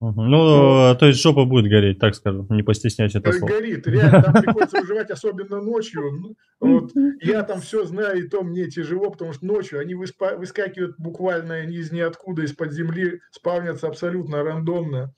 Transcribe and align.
Угу. 0.00 0.22
Ну, 0.22 0.96
то 0.96 1.06
есть 1.06 1.20
жопа 1.20 1.44
будет 1.44 1.68
гореть, 1.68 1.98
так 1.98 2.14
скажем, 2.14 2.46
не 2.50 2.62
постесняйся 2.62 3.18
это 3.18 3.32
слово. 3.32 3.50
Горит, 3.50 3.84
реально, 3.88 4.22
там 4.22 4.32
приходится 4.42 4.80
выживать, 4.80 5.10
особенно 5.10 5.60
ночью. 5.60 6.02
Ну, 6.12 6.36
вот, 6.60 6.92
я 7.20 7.42
там 7.42 7.60
все 7.60 7.84
знаю, 7.84 8.24
и 8.24 8.28
то 8.28 8.42
мне 8.42 8.68
тяжело, 8.68 9.10
потому 9.10 9.32
что 9.32 9.44
ночью 9.44 9.80
они 9.80 9.94
выскакивают 9.94 10.94
буквально 10.98 11.64
из 11.64 11.90
ниоткуда, 11.90 12.42
из-под 12.42 12.72
земли, 12.72 13.20
спавнятся 13.32 13.88
абсолютно 13.88 14.44
рандомно. 14.44 15.12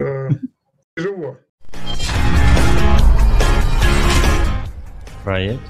Э, 0.00 0.28
тяжело. 0.96 1.38
Проект 5.22 5.60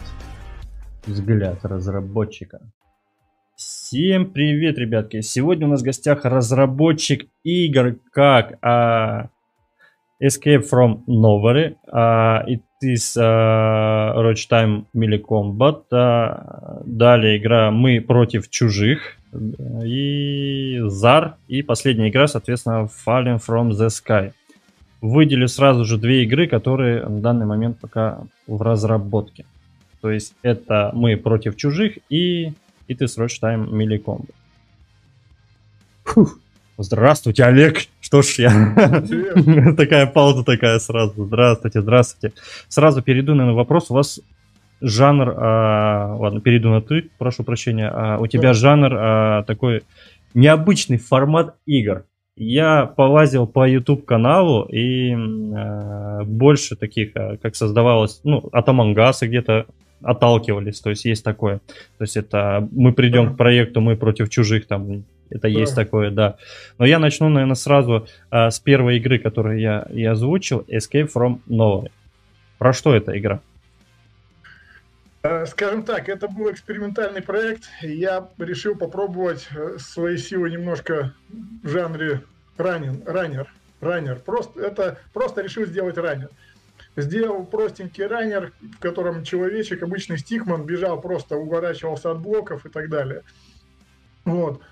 «Взгляд 1.05 1.59
разработчика». 1.63 2.61
Всем 3.61 4.31
привет, 4.31 4.79
ребятки! 4.79 5.21
Сегодня 5.21 5.67
у 5.67 5.71
нас 5.71 5.83
в 5.83 5.85
гостях 5.85 6.25
разработчик 6.25 7.27
игр 7.45 7.97
как 8.11 8.55
uh, 8.65 9.29
Escape 10.19 10.65
from 10.67 11.05
Nowhere, 11.07 11.75
uh, 11.93 12.43
It 12.47 12.63
is 12.83 13.19
uh, 13.19 14.15
Roach 14.17 14.49
Time 14.51 14.87
Melee 14.97 15.21
Combat, 15.21 15.83
uh, 15.93 16.81
далее 16.87 17.37
игра 17.37 17.71
Мы 17.71 18.01
против 18.01 18.49
чужих 18.49 19.19
и 19.85 20.79
Zar, 20.87 21.35
и 21.47 21.61
последняя 21.61 22.09
игра, 22.09 22.29
соответственно, 22.29 22.89
Falling 23.07 23.43
from 23.47 23.73
the 23.73 23.89
Sky. 23.89 24.33
Выделю 25.03 25.49
сразу 25.49 25.85
же 25.85 25.99
две 25.99 26.25
игры, 26.25 26.47
которые 26.47 27.05
в 27.05 27.21
данный 27.21 27.45
момент 27.45 27.79
пока 27.79 28.23
в 28.47 28.63
разработке. 28.63 29.45
То 30.01 30.11
есть 30.11 30.35
это 30.41 30.93
Мы 30.95 31.19
против 31.19 31.57
чужих 31.57 31.99
и 32.09 32.55
и 32.91 32.95
ты 32.95 33.07
срочь 33.07 33.39
тайм 33.39 33.69
мили 33.73 34.03
Здравствуйте, 36.77 37.45
Олег. 37.45 37.87
Что 38.01 38.21
ж 38.23 38.41
я... 38.41 38.75
такая 39.77 40.07
пауза 40.07 40.43
такая 40.43 40.81
сразу. 40.81 41.25
Здравствуйте, 41.25 41.83
здравствуйте. 41.83 42.37
Сразу 42.69 43.01
перейду 43.01 43.37
на 43.37 43.55
вопрос. 43.55 43.91
У 43.91 43.95
вас 43.95 44.19
жанр... 44.81 45.35
А, 45.37 46.17
ладно, 46.19 46.41
перейду 46.41 46.71
на 46.71 46.81
ты, 46.83 47.11
прошу 47.17 47.45
прощения. 47.45 47.89
А, 47.89 48.19
у 48.19 48.27
тебя 48.27 48.55
жанр 48.55 48.93
а, 48.93 49.43
такой 49.45 49.85
необычный 50.35 50.99
формат 50.99 51.55
игр. 51.67 52.07
Я 52.37 52.87
полазил 52.87 53.47
по 53.47 53.69
YouTube 53.69 54.05
каналу 54.05 54.65
и 54.65 55.13
э, 55.13 56.23
больше 56.25 56.75
таких, 56.75 57.13
как 57.13 57.55
создавалось, 57.55 58.21
ну, 58.25 58.49
от 58.51 58.67
Амангаса 58.67 59.27
где-то 59.27 59.67
отталкивались, 60.03 60.81
то 60.81 60.91
есть 60.91 61.05
есть 61.05 61.25
такое. 61.25 61.61
То 61.99 62.05
есть 62.05 62.17
это 62.17 62.69
мы 62.73 62.93
придем 62.93 63.35
к 63.35 63.37
проекту, 63.37 63.81
мы 63.81 63.97
против 63.97 64.31
чужих, 64.31 64.67
там 64.67 65.05
это 65.31 65.49
есть 65.49 65.75
такое, 65.75 66.11
да. 66.11 66.37
Но 66.79 66.85
я 66.85 66.99
начну, 66.99 67.29
наверное, 67.29 67.55
сразу 67.55 68.07
а, 68.31 68.51
с 68.51 68.59
первой 68.59 68.97
игры, 68.97 69.19
которую 69.19 69.61
я 69.61 69.87
и 69.93 70.05
озвучил, 70.05 70.65
Escape 70.69 71.11
from 71.13 71.41
Nowhere. 71.49 71.91
Про 72.59 72.73
что 72.73 72.95
эта 72.95 73.17
игра? 73.19 73.41
Э, 75.23 75.47
скажем 75.47 75.83
так, 75.83 76.09
это 76.09 76.29
был 76.29 76.51
экспериментальный 76.51 77.23
проект. 77.23 77.65
Я 77.83 78.29
решил 78.39 78.75
попробовать 78.75 79.49
э, 79.55 79.77
свои 79.79 80.17
силы 80.17 80.51
немножко 80.51 81.15
в 81.63 81.69
жанре 81.69 82.23
ранен, 82.57 83.03
раннер. 83.07 83.53
Раннер. 83.81 84.17
Просто, 84.17 84.61
это 84.61 84.99
просто 85.13 85.43
решил 85.43 85.65
сделать 85.65 85.97
раннер 85.97 86.29
сделал 87.01 87.45
простенький 87.45 88.07
раннер, 88.07 88.53
в 88.61 88.79
котором 88.79 89.25
человечек, 89.25 89.83
обычный 89.83 90.19
стикман, 90.19 90.65
бежал, 90.65 91.01
просто 91.01 91.37
уворачивался 91.37 92.11
от 92.11 92.21
блоков 92.21 92.67
и 92.67 92.69
так 92.69 92.89
далее. 92.89 93.23
Вот. 94.25 94.63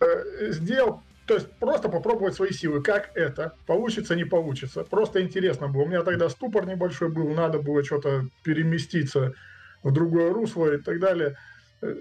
Э, 0.00 0.50
сделал, 0.52 1.02
то 1.26 1.34
есть 1.34 1.50
просто 1.58 1.88
попробовать 1.88 2.34
свои 2.34 2.50
силы. 2.50 2.82
Как 2.82 3.10
это? 3.14 3.54
Получится, 3.66 4.16
не 4.16 4.24
получится. 4.24 4.84
Просто 4.84 5.22
интересно 5.22 5.68
было. 5.68 5.82
У 5.82 5.86
меня 5.86 6.02
тогда 6.02 6.28
ступор 6.28 6.66
небольшой 6.66 7.10
был, 7.10 7.28
надо 7.30 7.58
было 7.58 7.84
что-то 7.84 8.26
переместиться 8.42 9.34
в 9.82 9.92
другое 9.92 10.32
русло 10.32 10.74
и 10.74 10.78
так 10.78 10.98
далее. 11.00 11.36
Э, 11.82 11.94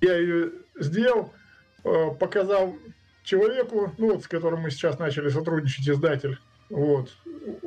я 0.00 0.16
ее 0.16 0.52
сделал, 0.78 1.32
э, 1.84 2.10
показал 2.18 2.76
человеку, 3.24 3.92
ну 3.98 4.14
вот 4.14 4.24
с 4.24 4.28
которым 4.28 4.60
мы 4.60 4.70
сейчас 4.70 4.98
начали 4.98 5.28
сотрудничать, 5.28 5.88
издатель, 5.88 6.38
вот, 6.70 7.14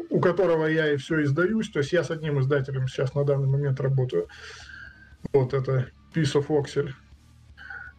у 0.10 0.20
которого 0.20 0.66
я 0.66 0.94
и 0.94 0.98
все 0.98 1.24
издаюсь. 1.24 1.70
То 1.70 1.80
есть 1.80 1.92
я 1.92 2.04
с 2.04 2.12
одним 2.12 2.40
издателем 2.40 2.88
сейчас 2.88 3.14
на 3.16 3.24
данный 3.24 3.48
момент 3.48 3.80
работаю. 3.80 4.28
Вот 5.34 5.54
это 5.54 5.92
Piece 6.14 6.36
of 6.36 6.48
Oxel. 6.48 6.90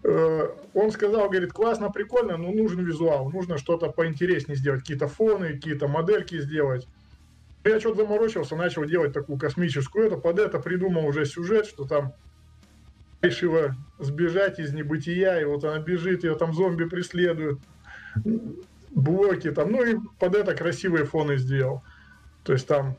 Э, 0.05 0.49
он 0.75 0.91
сказал, 0.91 1.29
говорит, 1.29 1.53
классно, 1.53 1.91
прикольно, 1.91 2.37
но 2.37 2.51
нужен 2.51 2.85
визуал, 2.85 3.31
нужно 3.31 3.59
что-то 3.59 3.91
поинтереснее 3.91 4.57
сделать, 4.57 4.81
какие-то 4.81 5.07
фоны, 5.07 5.53
какие-то 5.55 5.87
модельки 5.87 6.41
сделать. 6.41 6.89
Я 7.65 7.79
что-то 7.79 8.03
заморочился, 8.03 8.57
начал 8.57 8.85
делать 8.85 9.13
такую 9.13 9.39
космическую, 9.39 10.07
это 10.07 10.17
под 10.17 10.41
это 10.41 10.59
придумал 10.59 11.07
уже 11.07 11.25
сюжет, 11.25 11.67
что 11.67 11.85
там 11.85 12.13
решила 13.21 13.77
сбежать 14.01 14.59
из 14.59 14.73
небытия, 14.73 15.39
и 15.39 15.45
вот 15.45 15.63
она 15.63 15.79
бежит, 15.79 16.25
ее 16.25 16.35
там 16.35 16.53
зомби 16.53 16.85
преследуют 16.85 17.61
блоки 18.95 19.51
там, 19.51 19.73
ну 19.73 19.83
и 19.85 19.97
под 20.19 20.35
это 20.35 20.55
красивые 20.55 21.05
фоны 21.05 21.37
сделал. 21.37 21.83
То 22.45 22.53
есть 22.53 22.67
там 22.67 22.97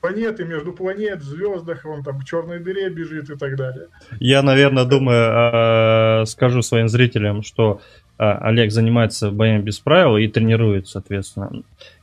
планеты 0.00 0.44
между 0.44 0.72
планет, 0.72 1.22
звездах, 1.22 1.84
он 1.84 2.02
там 2.02 2.20
к 2.20 2.24
черной 2.24 2.60
дыре 2.60 2.88
бежит 2.90 3.30
и 3.30 3.36
так 3.36 3.56
далее. 3.56 3.88
Я, 4.20 4.42
наверное, 4.42 4.84
думаю, 4.84 6.22
э, 6.22 6.26
скажу 6.26 6.62
своим 6.62 6.88
зрителям, 6.88 7.42
что 7.42 7.80
Олег 8.18 8.72
занимается 8.72 9.30
боем 9.30 9.62
без 9.62 9.78
правил 9.78 10.16
и 10.16 10.26
тренирует, 10.26 10.88
соответственно. 10.88 11.50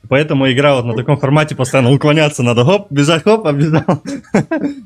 Поэтому 0.09 0.51
игра 0.51 0.75
вот 0.75 0.85
на 0.85 0.95
таком 0.95 1.17
формате 1.17 1.55
постоянно 1.55 1.91
уклоняться 1.91 2.43
надо. 2.43 2.63
Хоп, 2.65 2.91
бежать, 2.91 3.23
хоп, 3.23 3.47
оббежал. 3.47 4.01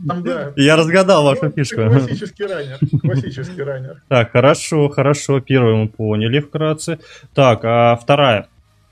Да. 0.03 0.53
Я 0.55 0.75
разгадал 0.77 1.23
вашу 1.23 1.45
ну, 1.45 1.51
фишку. 1.51 1.81
Классический 1.81 2.45
раннер. 2.45 2.77
Классический 3.01 3.63
раннер. 3.63 4.01
Так, 4.07 4.31
хорошо, 4.31 4.89
хорошо. 4.89 5.41
Первую 5.41 5.77
мы 5.77 5.88
поняли 5.89 6.39
вкратце. 6.39 6.99
Так, 7.33 7.61
а 7.63 7.95
вторая 7.95 8.47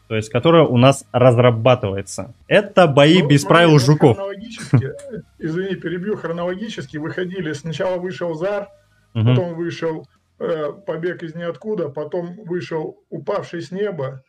то 0.08 0.16
есть 0.16 0.30
которая 0.30 0.64
у 0.64 0.78
нас 0.78 1.06
разрабатывается. 1.12 2.34
Это 2.48 2.88
бои 2.88 3.22
ну, 3.22 3.28
без 3.28 3.42
смотри, 3.42 3.56
правил 3.56 3.80
жуков. 3.80 4.18
Хронологически, 4.18 4.92
извини, 5.40 5.76
перебью, 5.76 6.16
хронологически 6.16 6.98
выходили. 6.98 7.54
Сначала 7.54 7.98
вышел 7.98 8.36
Зар, 8.36 8.68
потом 9.14 9.56
вышел 9.56 10.08
Э, 10.38 10.74
побег 10.86 11.24
из 11.24 11.34
ниоткуда, 11.34 11.88
потом 11.88 12.36
вышел 12.44 12.98
упавший 13.10 13.62
с 13.62 13.72
неба. 13.72 14.22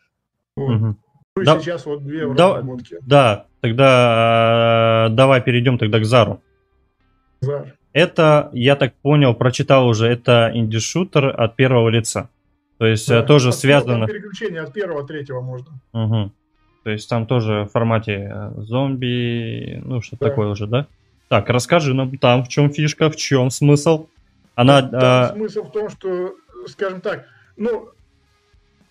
Вот. 0.57 0.77
Угу. 0.77 0.97
Ну 1.37 1.45
да, 1.45 1.59
сейчас 1.59 1.85
вот 1.85 2.05
две 2.05 2.33
да. 2.33 2.63
Да, 3.03 3.47
тогда 3.61 5.09
э, 5.09 5.15
давай 5.15 5.43
перейдем 5.43 5.79
тогда 5.79 5.99
к 5.99 6.05
Зару. 6.05 6.41
Зар. 7.41 7.75
Это, 7.93 8.51
я 8.53 8.77
так 8.77 8.95
понял, 8.95 9.35
прочитал 9.35 9.89
уже, 9.89 10.07
это 10.07 10.51
инди-шутер 10.55 11.29
от 11.41 11.57
первого 11.57 11.89
лица. 11.89 12.31
То 12.79 12.87
есть 12.87 13.09
э, 13.11 13.15
да, 13.15 13.23
тоже 13.25 13.49
от, 13.49 13.57
связано... 13.57 14.07
Переключение 14.07 14.61
от 14.61 14.73
первого, 14.73 15.05
третьего 15.05 15.41
можно. 15.41 15.81
Угу. 15.93 16.33
То 16.85 16.91
есть 16.91 17.09
там 17.09 17.27
тоже 17.27 17.65
в 17.65 17.73
формате 17.73 18.53
зомби, 18.59 19.83
ну 19.85 20.01
что 20.01 20.17
да. 20.21 20.29
такое 20.29 20.49
уже, 20.49 20.69
да? 20.69 20.87
Так, 21.29 21.51
расскажи 21.51 21.95
нам 21.95 22.17
там, 22.19 22.45
в 22.45 22.49
чем 22.49 22.71
фишка, 22.71 23.11
в 23.11 23.17
чем 23.17 23.51
смысл. 23.51 24.07
Она, 24.57 24.83
Там 24.83 24.91
а... 24.95 25.29
смысл 25.29 25.63
в 25.65 25.71
том, 25.71 25.91
что, 25.91 26.35
скажем 26.67 27.01
так, 27.01 27.27
ну, 27.57 27.91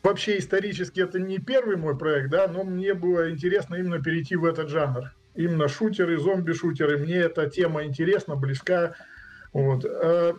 вообще 0.04 0.38
исторически 0.38 1.02
это 1.02 1.20
не 1.20 1.40
первый 1.40 1.76
мой 1.76 1.98
проект, 1.98 2.30
да, 2.30 2.48
но 2.48 2.64
мне 2.64 2.94
было 2.94 3.32
интересно 3.32 3.76
именно 3.76 4.02
перейти 4.02 4.36
в 4.36 4.46
этот 4.46 4.70
жанр. 4.70 5.12
Именно 5.34 5.68
шутеры, 5.68 6.18
зомби-шутеры, 6.18 7.00
мне 7.00 7.16
эта 7.16 7.50
тема 7.50 7.84
интересна, 7.84 8.36
близка. 8.36 8.96
Вот. 9.52 9.84
А 9.86 10.36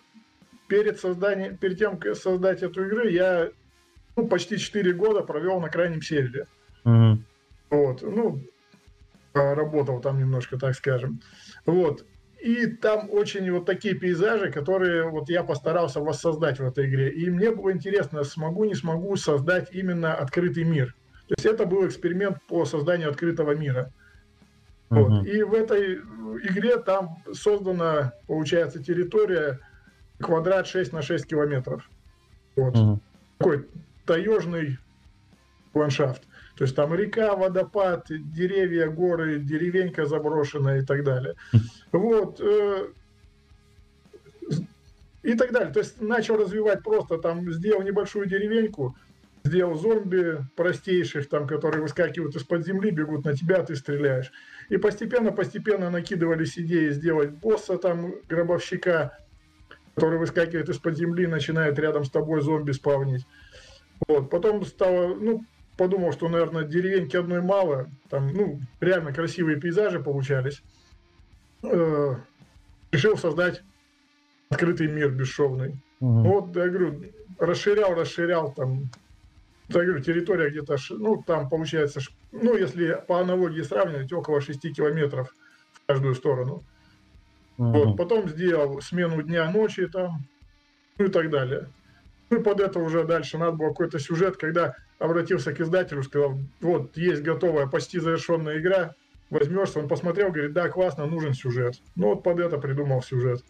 перед, 0.69 1.00
созданием, 1.00 1.56
перед 1.56 1.78
тем, 1.78 1.98
как 1.98 2.16
создать 2.16 2.62
эту 2.62 2.87
игру, 2.87 3.06
я 3.06 3.50
ну, 4.14 4.28
почти 4.28 4.58
4 4.58 4.93
года 4.94 5.22
провел 5.22 5.60
на 5.60 5.69
крайнем 5.69 6.03
севере. 6.03 6.46
Mm-hmm. 6.84 7.19
Вот, 7.70 8.02
ну, 8.02 8.40
работал 9.34 10.00
там 10.00 10.19
немножко, 10.19 10.56
так 10.56 10.75
скажем. 10.76 11.20
Вот. 11.67 12.05
И 12.41 12.67
там 12.67 13.11
очень 13.11 13.50
вот 13.50 13.65
такие 13.65 13.94
пейзажи, 13.94 14.53
которые 14.53 15.09
вот 15.09 15.31
я 15.31 15.43
постарался 15.43 16.00
воссоздать 16.00 16.59
в 16.59 16.65
этой 16.65 16.87
игре. 16.87 17.11
И 17.11 17.31
мне 17.31 17.50
было 17.50 17.73
интересно, 17.73 18.25
смогу, 18.25 18.65
не 18.65 18.75
смогу 18.75 19.17
создать 19.17 19.73
именно 19.73 20.15
открытый 20.15 20.65
мир. 20.65 20.94
То 21.29 21.35
есть 21.37 21.47
это 21.47 21.67
был 21.67 21.87
эксперимент 21.87 22.38
по 22.47 22.65
созданию 22.65 23.11
открытого 23.11 23.53
мира. 23.53 23.91
Uh-huh. 24.91 25.03
Вот. 25.03 25.27
И 25.27 25.43
в 25.43 25.55
этой 25.55 25.97
игре 25.97 26.77
там 26.77 27.23
создана, 27.33 28.12
получается, 28.27 28.83
территория 28.83 29.59
квадрат 30.21 30.67
6 30.67 30.93
на 30.93 31.03
6 31.03 31.27
километров. 31.27 31.88
Вот. 32.55 32.75
Uh-huh. 32.75 32.99
Такой 33.38 33.67
таежный 34.05 34.79
ландшафт. 35.75 36.23
То 36.56 36.64
есть 36.64 36.75
там 36.75 36.94
река, 36.94 37.37
водопад, 37.37 38.06
деревья, 38.08 38.88
горы, 38.88 39.38
деревенька 39.38 40.06
заброшенная 40.06 40.81
и 40.81 40.85
так 40.85 41.05
далее. 41.05 41.35
Вот. 41.93 42.41
Э, 42.41 42.88
и 45.23 45.35
так 45.35 45.53
далее. 45.53 45.73
То 45.73 45.81
есть 45.81 46.00
начал 46.00 46.37
развивать 46.37 46.82
просто 46.82 47.19
там, 47.19 47.53
сделал 47.53 47.82
небольшую 47.82 48.26
деревеньку, 48.26 48.97
сделал 49.44 49.75
зомби 49.75 50.38
простейших, 50.56 51.29
там, 51.29 51.47
которые 51.47 51.82
выскакивают 51.82 52.35
из-под 52.37 52.64
земли, 52.64 52.91
бегут 52.91 53.25
на 53.25 53.37
тебя, 53.37 53.62
ты 53.62 53.76
стреляешь. 53.76 54.32
И 54.70 54.79
постепенно-постепенно 54.79 55.91
накидывались 55.91 56.59
идеи 56.59 56.88
сделать 56.91 57.31
босса, 57.31 57.76
там, 57.76 58.14
гробовщика, 58.29 59.19
который 59.94 60.19
выскакивает 60.19 60.69
из-под 60.69 60.97
земли 60.97 61.26
начинает 61.26 61.79
рядом 61.79 62.05
с 62.05 62.11
тобой 62.11 62.41
зомби 62.41 62.73
спавнить. 62.73 63.26
Вот. 64.06 64.31
Потом 64.31 64.64
стало, 64.64 65.14
ну, 65.14 65.44
подумал, 65.76 66.12
что, 66.12 66.28
наверное, 66.28 66.64
деревеньки 66.64 67.17
одной 67.17 67.43
мало, 67.43 67.90
там, 68.08 68.32
ну, 68.32 68.61
реально 68.81 69.12
красивые 69.12 69.61
пейзажи 69.61 70.00
получались. 70.00 70.62
Э, 71.62 72.17
решил 72.93 73.17
создать 73.17 73.62
открытый 74.49 74.88
мир 74.88 75.11
бесшовный. 75.11 75.76
Угу. 76.00 76.23
Вот, 76.23 76.56
я 76.56 76.69
говорю, 76.69 77.05
расширял, 77.38 77.94
расширял, 77.94 78.52
там, 78.52 78.90
я 79.69 79.82
говорю, 79.82 80.02
территория 80.02 80.50
где-то, 80.50 80.76
ну, 80.90 81.23
там 81.26 81.49
получается, 81.49 82.00
ну, 82.32 82.56
если 82.56 83.02
по 83.06 83.20
аналогии 83.20 83.62
сравнивать, 83.62 84.12
около 84.12 84.40
6 84.40 84.61
километров 84.75 85.34
в 85.73 85.87
каждую 85.87 86.14
сторону. 86.14 86.62
Угу. 87.58 87.70
Вот, 87.70 87.96
потом 87.96 88.28
сделал 88.28 88.81
смену 88.81 89.23
дня-ночи 89.23 89.87
там, 89.88 90.20
ну 90.99 91.06
и 91.06 91.08
так 91.08 91.31
далее. 91.31 91.69
Ну 92.31 92.38
и 92.38 92.43
под 92.43 92.61
это 92.61 92.78
уже 92.81 93.05
дальше 93.05 93.38
надо 93.38 93.52
было 93.56 93.69
какой-то 93.69 93.99
сюжет, 93.99 94.37
когда 94.37 94.75
обратился 94.99 95.52
к 95.52 95.61
издателю, 95.61 96.02
сказал, 96.02 96.38
вот, 96.61 96.96
есть 96.96 97.23
готовая, 97.23 97.67
почти 97.67 98.00
завершенная 98.00 98.58
игра, 98.58 98.94
возьмешься, 99.31 99.78
он 99.78 99.88
посмотрел, 99.88 100.31
говорит, 100.31 100.52
да, 100.52 100.69
классно, 100.69 101.06
нужен 101.06 101.34
сюжет. 101.34 101.81
Ну 101.94 102.08
вот 102.08 102.23
под 102.23 102.40
это 102.40 102.58
придумал 102.58 103.02
сюжет. 103.02 103.43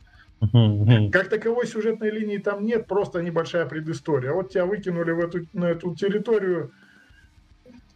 Как 1.12 1.28
таковой 1.28 1.66
сюжетной 1.66 2.10
линии 2.10 2.38
там 2.38 2.64
нет, 2.64 2.86
просто 2.86 3.22
небольшая 3.22 3.64
предыстория. 3.66 4.32
Вот 4.32 4.50
тебя 4.50 4.66
выкинули 4.66 5.12
в 5.12 5.20
эту, 5.20 5.46
на 5.54 5.70
эту 5.70 5.94
территорию, 5.94 6.72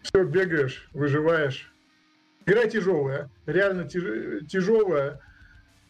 все, 0.03 0.25
бегаешь, 0.25 0.88
выживаешь. 0.93 1.71
Игра 2.47 2.65
тяжелая, 2.67 3.29
реально 3.44 3.85
тяж, 3.85 4.03
тяжелая. 4.49 5.21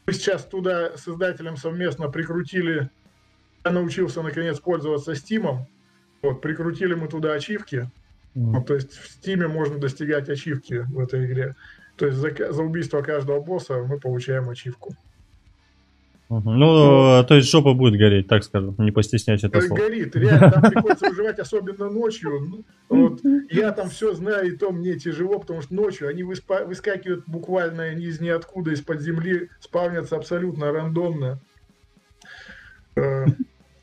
Мы 0.07 0.13
сейчас 0.13 0.45
туда 0.45 0.97
с 0.97 1.07
издателем 1.07 1.57
совместно 1.57 2.09
прикрутили, 2.09 2.91
я 3.65 3.71
научился 3.71 4.23
наконец 4.23 4.59
пользоваться 4.61 5.15
Стимом, 5.15 5.67
вот, 6.23 6.41
прикрутили 6.41 6.95
мы 6.95 7.09
туда 7.09 7.33
ачивки, 7.33 7.91
mm. 8.35 8.53
вот, 8.53 8.67
то 8.67 8.75
есть 8.75 8.93
в 8.93 9.09
Стиме 9.11 9.49
можно 9.49 9.79
достигать 9.79 10.29
ачивки 10.29 10.87
в 10.91 10.99
этой 10.99 11.27
игре. 11.27 11.57
То 11.97 12.07
есть 12.07 12.19
за, 12.19 12.31
за 12.53 12.63
убийство 12.63 13.03
каждого 13.03 13.41
босса 13.41 13.85
мы 13.87 14.01
получаем 14.01 14.49
ачивку. 14.49 14.95
Угу. 16.31 16.49
Ну, 16.53 17.25
то 17.25 17.35
есть 17.35 17.51
жопа 17.51 17.75
будет 17.75 17.99
гореть, 17.99 18.29
так 18.29 18.45
скажем, 18.45 18.77
не 18.79 18.93
постеснять 18.93 19.43
это 19.43 19.61
слово. 19.61 19.81
Горит, 19.81 20.15
реально, 20.15 20.53
там 20.53 20.63
приходится 20.71 21.09
выживать, 21.09 21.41
особенно 21.41 21.91
ночью. 21.91 22.65
Вот, 22.89 23.21
я 23.51 23.73
там 23.73 23.91
все 23.91 24.15
знаю, 24.15 24.47
и 24.47 24.57
то 24.57 24.71
мне 24.71 24.95
тяжело, 24.95 25.41
потому 25.41 25.61
что 25.61 25.75
ночью 25.75 26.09
они 26.09 26.23
выскакивают 26.23 27.25
буквально 27.27 27.95
из 27.95 28.21
ниоткуда, 28.21 28.71
из-под 28.71 29.01
земли, 29.01 29.51
спавнятся 29.59 30.17
абсолютно 30.17 30.71
рандомно. 30.71 31.41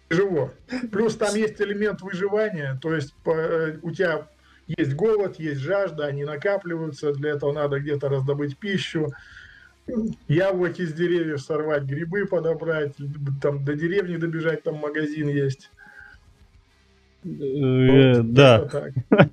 Э, 0.10 0.14
тяжело. 0.14 0.52
Плюс 0.92 1.16
там 1.16 1.36
есть 1.36 1.62
элемент 1.62 2.02
выживания, 2.02 2.80
то 2.82 2.94
есть 2.94 3.14
э, 3.26 3.78
у 3.82 3.92
тебя 3.92 4.28
есть 4.68 4.94
голод, 4.96 5.40
есть 5.40 5.62
жажда, 5.62 6.06
они 6.06 6.24
накапливаются, 6.24 7.14
для 7.14 7.32
этого 7.32 7.54
надо 7.54 7.80
где-то 7.80 8.10
раздобыть 8.10 8.58
пищу 8.58 9.14
яблоки 10.28 10.86
с 10.86 10.94
деревьев 10.94 11.42
сорвать, 11.42 11.84
грибы 11.84 12.26
подобрать, 12.26 12.94
там 13.42 13.64
до 13.64 13.74
деревни 13.74 14.18
добежать, 14.18 14.64
там 14.64 14.76
магазин 14.76 15.30
есть. 15.30 15.70
Э, 17.24 18.22
да. 18.22 18.70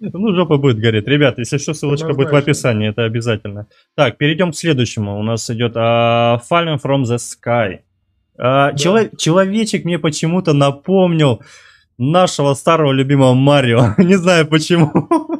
Ну, 0.00 0.32
жопа 0.32 0.58
будет 0.58 0.78
гореть. 0.78 1.08
Ребят, 1.08 1.38
если 1.38 1.58
что, 1.58 1.74
ссылочка 1.74 2.14
будет 2.14 2.30
в 2.30 2.36
описании, 2.36 2.88
это 2.88 3.02
обязательно. 3.02 3.66
Так, 3.96 4.16
перейдем 4.16 4.52
к 4.52 4.56
следующему. 4.56 5.18
У 5.18 5.22
нас 5.24 5.50
идет 5.50 5.74
uh, 5.74 6.38
Falling 6.48 6.80
from 6.80 7.02
the 7.02 7.18
Sky. 7.18 7.80
Uh, 8.38 8.70
да. 8.70 8.72
чело- 8.74 9.16
человечек 9.16 9.84
мне 9.84 9.98
почему-то 9.98 10.52
напомнил 10.52 11.42
нашего 11.98 12.54
старого 12.54 12.92
любимого 12.92 13.34
Марио. 13.34 13.94
Не 13.98 14.14
знаю 14.14 14.46
почему. 14.46 14.90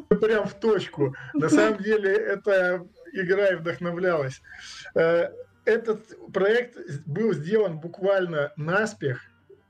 Прям 0.09 0.49
в 0.49 0.55
точку. 0.55 1.15
На 1.33 1.49
самом 1.49 1.79
деле, 1.79 2.12
это 2.12 2.85
игра 3.12 3.49
и 3.50 3.56
вдохновлялась. 3.56 4.43
Э, 4.95 5.31
этот 5.65 6.33
проект 6.33 6.77
был 7.06 7.33
сделан 7.33 7.79
буквально 7.79 8.53
наспех, 8.56 9.21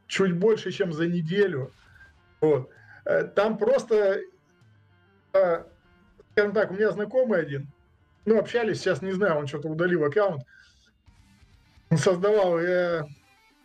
чуть 0.06 0.32
больше, 0.32 0.72
чем 0.72 0.92
за 0.92 1.06
неделю. 1.06 1.72
Вот. 2.40 2.70
Э, 3.04 3.24
там 3.24 3.58
просто, 3.58 4.20
э, 5.34 5.64
скажем 6.32 6.52
так, 6.54 6.70
у 6.70 6.74
меня 6.74 6.90
знакомый 6.92 7.40
один, 7.40 7.68
ну, 8.24 8.38
общались, 8.38 8.78
сейчас 8.78 9.02
не 9.02 9.12
знаю, 9.12 9.36
он 9.36 9.46
что-то 9.46 9.68
удалил 9.68 10.04
аккаунт, 10.04 10.44
он 11.90 11.98
создавал 11.98 12.58
э, 12.58 13.04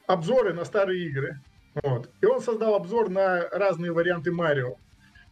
обзоры 0.07 0.53
на 0.53 0.65
старые 0.65 1.05
игры. 1.05 1.39
Вот. 1.81 2.09
И 2.21 2.25
он 2.25 2.41
создал 2.41 2.75
обзор 2.75 3.09
на 3.09 3.47
разные 3.49 3.91
варианты 3.91 4.31
Марио. 4.31 4.75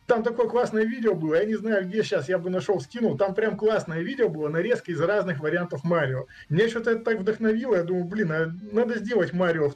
Там 0.07 0.23
такое 0.23 0.47
классное 0.47 0.83
видео 0.83 1.13
было, 1.13 1.35
я 1.35 1.45
не 1.45 1.55
знаю, 1.55 1.87
где 1.87 2.03
сейчас, 2.03 2.27
я 2.27 2.37
бы 2.37 2.49
нашел, 2.49 2.81
скинул. 2.81 3.17
Там 3.17 3.33
прям 3.33 3.55
классное 3.55 4.01
видео 4.01 4.27
было, 4.27 4.49
нарезка 4.49 4.91
из 4.91 4.99
разных 4.99 5.39
вариантов 5.39 5.83
Марио. 5.83 6.25
Мне 6.49 6.67
что-то 6.67 6.91
это 6.91 7.03
так 7.03 7.19
вдохновило, 7.19 7.75
я 7.75 7.83
думаю, 7.83 8.05
блин, 8.05 8.31
а 8.31 8.51
надо 8.71 8.97
сделать 8.97 9.31
Марио. 9.31 9.73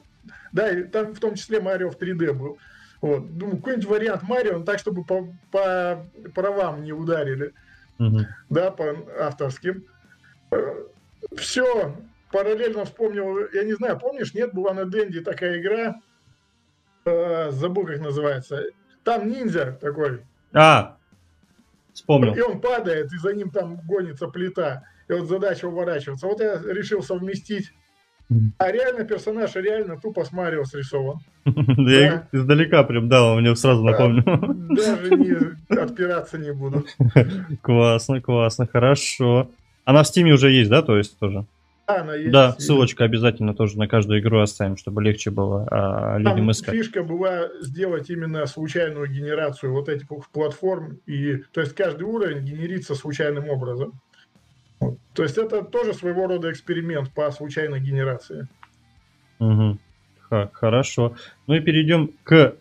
Да, 0.52 0.68
и 0.70 0.82
там 0.82 1.14
в 1.14 1.20
том 1.20 1.36
числе 1.36 1.60
Марио 1.60 1.90
в 1.90 1.96
3D 1.96 2.32
был. 2.32 2.58
Вот. 3.00 3.38
Думаю, 3.38 3.58
какой-нибудь 3.58 3.88
вариант 3.88 4.22
Марио, 4.24 4.62
так, 4.62 4.78
чтобы 4.78 5.04
по, 5.04 5.26
по 5.50 6.04
правам 6.34 6.82
не 6.82 6.92
ударили. 6.92 7.52
Угу. 7.98 8.18
Да, 8.50 8.70
по 8.70 8.94
авторским. 9.20 9.84
Все, 11.36 11.96
параллельно 12.36 12.84
вспомнил, 12.84 13.48
я 13.54 13.64
не 13.64 13.72
знаю, 13.72 13.98
помнишь, 13.98 14.34
нет, 14.34 14.52
была 14.52 14.74
на 14.74 14.84
Денди 14.84 15.20
такая 15.20 15.58
игра, 15.58 15.94
э, 17.06 17.50
забыл, 17.50 17.86
как 17.86 18.00
называется, 18.00 18.62
там 19.04 19.30
ниндзя 19.30 19.78
такой. 19.80 20.20
А, 20.52 20.98
вспомнил. 21.94 22.34
И 22.34 22.40
он 22.42 22.60
падает, 22.60 23.10
и 23.10 23.16
за 23.16 23.32
ним 23.32 23.50
там 23.50 23.80
гонится 23.86 24.28
плита. 24.28 24.84
И 25.08 25.14
вот 25.14 25.28
задача 25.28 25.64
уворачиваться. 25.64 26.26
Вот 26.26 26.40
я 26.40 26.60
решил 26.60 27.02
совместить. 27.02 27.72
А 28.58 28.70
реально 28.70 29.04
персонаж 29.04 29.54
реально 29.54 29.98
тупо 29.98 30.24
с 30.24 30.32
Марио 30.32 30.64
срисован. 30.64 31.20
Я 31.46 32.26
издалека 32.32 32.82
прям, 32.82 33.08
да, 33.08 33.22
он 33.22 33.40
мне 33.40 33.54
сразу 33.54 33.84
напомнил. 33.84 34.24
Даже 34.74 35.10
не 35.10 35.78
отпираться 35.78 36.36
не 36.36 36.52
буду. 36.52 36.84
Классно, 37.62 38.20
классно, 38.20 38.66
хорошо. 38.66 39.48
Она 39.84 40.02
в 40.02 40.08
Стиме 40.08 40.32
уже 40.32 40.50
есть, 40.50 40.68
да, 40.68 40.82
то 40.82 40.98
есть 40.98 41.16
тоже? 41.20 41.46
Да, 41.86 42.00
она 42.00 42.14
есть. 42.14 42.32
Да, 42.32 42.52
ссылочка 42.58 43.04
обязательно 43.04 43.54
тоже 43.54 43.78
на 43.78 43.86
каждую 43.86 44.20
игру 44.20 44.40
оставим, 44.40 44.76
чтобы 44.76 45.02
легче 45.02 45.30
было 45.30 45.66
а, 45.70 46.18
людям 46.18 46.50
искать. 46.50 46.74
Фишка 46.74 47.02
была 47.02 47.48
сделать 47.60 48.10
именно 48.10 48.44
случайную 48.46 49.06
генерацию 49.08 49.72
вот 49.72 49.88
этих 49.88 50.08
платформ. 50.32 50.98
И, 51.06 51.36
то 51.52 51.60
есть 51.60 51.74
каждый 51.74 52.02
уровень 52.02 52.44
генерится 52.44 52.94
случайным 52.94 53.48
образом. 53.48 53.92
Вот. 54.80 54.98
То 55.14 55.22
есть 55.22 55.38
это 55.38 55.62
тоже 55.62 55.94
своего 55.94 56.26
рода 56.26 56.50
эксперимент 56.50 57.12
по 57.12 57.30
случайной 57.30 57.80
генерации. 57.80 58.48
Угу. 59.38 59.78
Х- 60.28 60.50
хорошо. 60.52 61.14
Ну 61.46 61.54
и 61.54 61.60
перейдем 61.60 62.10
к 62.24 62.56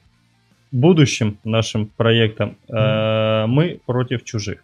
будущим 0.71 1.39
нашим 1.43 1.87
проектам. 1.87 2.57
Mm. 2.67 3.47
Мы 3.47 3.79
против 3.85 4.23
чужих. 4.23 4.63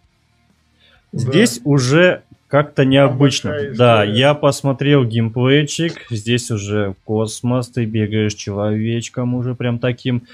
Здесь 1.12 1.58
да. 1.58 1.70
уже 1.70 2.22
как-то 2.52 2.84
необычно. 2.84 3.72
Да, 3.74 4.04
я 4.04 4.34
посмотрел 4.34 5.04
геймплейчик. 5.04 5.94
Здесь 6.10 6.50
уже 6.50 6.94
космос, 7.06 7.68
ты 7.68 7.86
бегаешь 7.86 8.34
человечком 8.34 9.34
уже 9.34 9.54
прям 9.54 9.78
таким. 9.78 10.28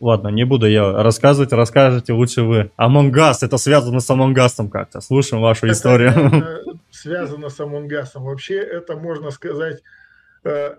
Ладно, 0.00 0.28
не 0.28 0.44
буду 0.44 0.66
я 0.66 0.90
рассказывать, 1.02 1.52
расскажите 1.52 2.14
лучше 2.14 2.44
вы. 2.44 2.70
Among 2.78 3.12
Us, 3.12 3.40
это 3.42 3.58
связано 3.58 4.00
с 4.00 4.08
Among 4.08 4.32
Us 4.32 4.70
как-то. 4.70 5.02
Слушаем 5.02 5.42
вашу 5.42 5.66
это 5.66 5.74
историю. 5.74 6.80
Связано 6.90 7.50
с 7.50 7.60
Among 7.60 7.88
Us. 7.88 8.08
Вообще 8.14 8.56
это 8.56 8.96
можно 8.96 9.30
сказать, 9.30 9.82
э, 10.44 10.76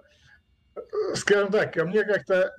скажем 1.13 1.51
так, 1.51 1.75
ко 1.75 1.85
мне 1.85 2.03
как-то 2.03 2.55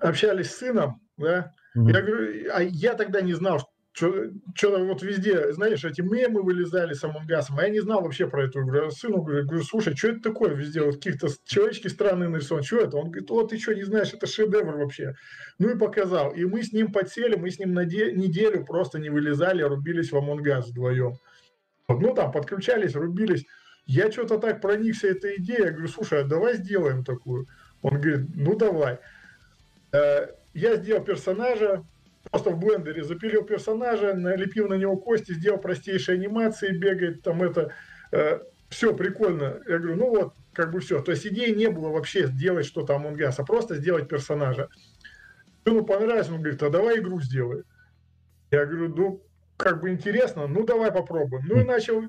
общались 0.00 0.50
с 0.50 0.58
сыном, 0.58 1.00
да, 1.18 1.52
mm-hmm. 1.76 1.92
я 1.92 2.02
говорю, 2.02 2.50
а 2.52 2.62
я 2.64 2.94
тогда 2.94 3.20
не 3.20 3.34
знал, 3.34 3.70
что-то 3.98 4.84
вот 4.84 5.02
везде, 5.02 5.52
знаешь, 5.52 5.84
эти 5.84 6.00
мемы 6.00 6.42
вылезали 6.42 6.94
с 6.94 7.02
Амонгасом, 7.02 7.58
а 7.58 7.64
я 7.64 7.68
не 7.68 7.80
знал 7.80 8.02
вообще 8.02 8.28
про 8.28 8.44
эту 8.44 8.62
игру. 8.62 8.90
Сыну 8.90 9.22
говорю, 9.22 9.62
слушай, 9.62 9.96
что 9.96 10.08
это 10.08 10.20
такое 10.20 10.54
везде? 10.54 10.82
Вот 10.82 10.96
каких-то 10.96 11.28
человечки 11.44 11.88
странные 11.88 12.28
нарисованы, 12.28 12.64
что 12.64 12.78
это? 12.78 12.96
Он 12.96 13.10
говорит, 13.10 13.28
вот 13.30 13.50
ты 13.50 13.58
что, 13.58 13.74
не 13.74 13.82
знаешь, 13.82 14.12
это 14.12 14.26
шедевр 14.26 14.76
вообще. 14.76 15.14
Ну 15.58 15.70
и 15.70 15.78
показал. 15.78 16.32
И 16.32 16.44
мы 16.44 16.62
с 16.62 16.72
ним 16.72 16.92
подсели, 16.92 17.36
мы 17.36 17.50
с 17.50 17.58
ним 17.58 17.74
на 17.74 17.84
де- 17.84 18.12
неделю 18.12 18.64
просто 18.64 18.98
не 18.98 19.10
вылезали, 19.10 19.62
а 19.62 19.68
рубились 19.68 20.12
в 20.12 20.16
Among 20.16 20.53
Us 20.53 20.68
вдвоем. 20.68 21.14
Ну 21.88 22.14
там 22.14 22.30
подключались, 22.30 22.94
рубились. 22.94 23.44
Я 23.86 24.12
что-то 24.12 24.38
так 24.38 24.60
проникся 24.60 25.08
этой 25.08 25.36
идеей, 25.36 25.62
я 25.62 25.70
говорю, 25.70 25.88
слушай, 25.88 26.20
а 26.20 26.24
давай 26.24 26.56
сделаем 26.56 27.04
такую. 27.04 27.46
Он 27.82 28.00
говорит, 28.00 28.28
ну 28.34 28.54
давай. 28.54 28.98
Э, 29.92 30.26
я 30.52 30.76
сделал 30.76 31.02
персонажа, 31.02 31.84
просто 32.30 32.50
в 32.50 32.58
блендере 32.58 33.04
запилил 33.04 33.44
персонажа, 33.44 34.14
налепил 34.14 34.68
на 34.68 34.74
него 34.74 34.96
кости, 34.96 35.32
сделал 35.32 35.58
простейшие 35.58 36.16
анимации, 36.16 36.76
бегает 36.76 37.22
там 37.22 37.42
это, 37.42 37.72
э, 38.12 38.40
все 38.68 38.94
прикольно. 38.94 39.60
Я 39.66 39.78
говорю, 39.78 39.96
ну 39.96 40.10
вот, 40.10 40.34
как 40.52 40.70
бы 40.72 40.80
все. 40.80 41.00
То 41.00 41.12
есть 41.12 41.26
идеи 41.26 41.50
не 41.50 41.68
было 41.68 41.88
вообще 41.88 42.26
сделать 42.26 42.66
что-то 42.66 42.94
Among 42.94 43.16
Us, 43.16 43.34
а 43.38 43.44
просто 43.44 43.76
сделать 43.76 44.08
персонажа. 44.08 44.68
Ему 45.64 45.84
понравилось, 45.84 46.28
он 46.28 46.40
говорит, 46.40 46.62
а 46.62 46.70
давай 46.70 46.98
игру 46.98 47.20
сделай. 47.20 47.64
Я 48.50 48.64
говорю, 48.64 48.94
ну, 48.94 49.22
как 49.56 49.80
бы 49.80 49.90
интересно, 49.90 50.46
ну 50.46 50.64
давай 50.64 50.92
попробуем. 50.92 51.44
Ну 51.46 51.60
и 51.60 51.64
начал, 51.64 52.02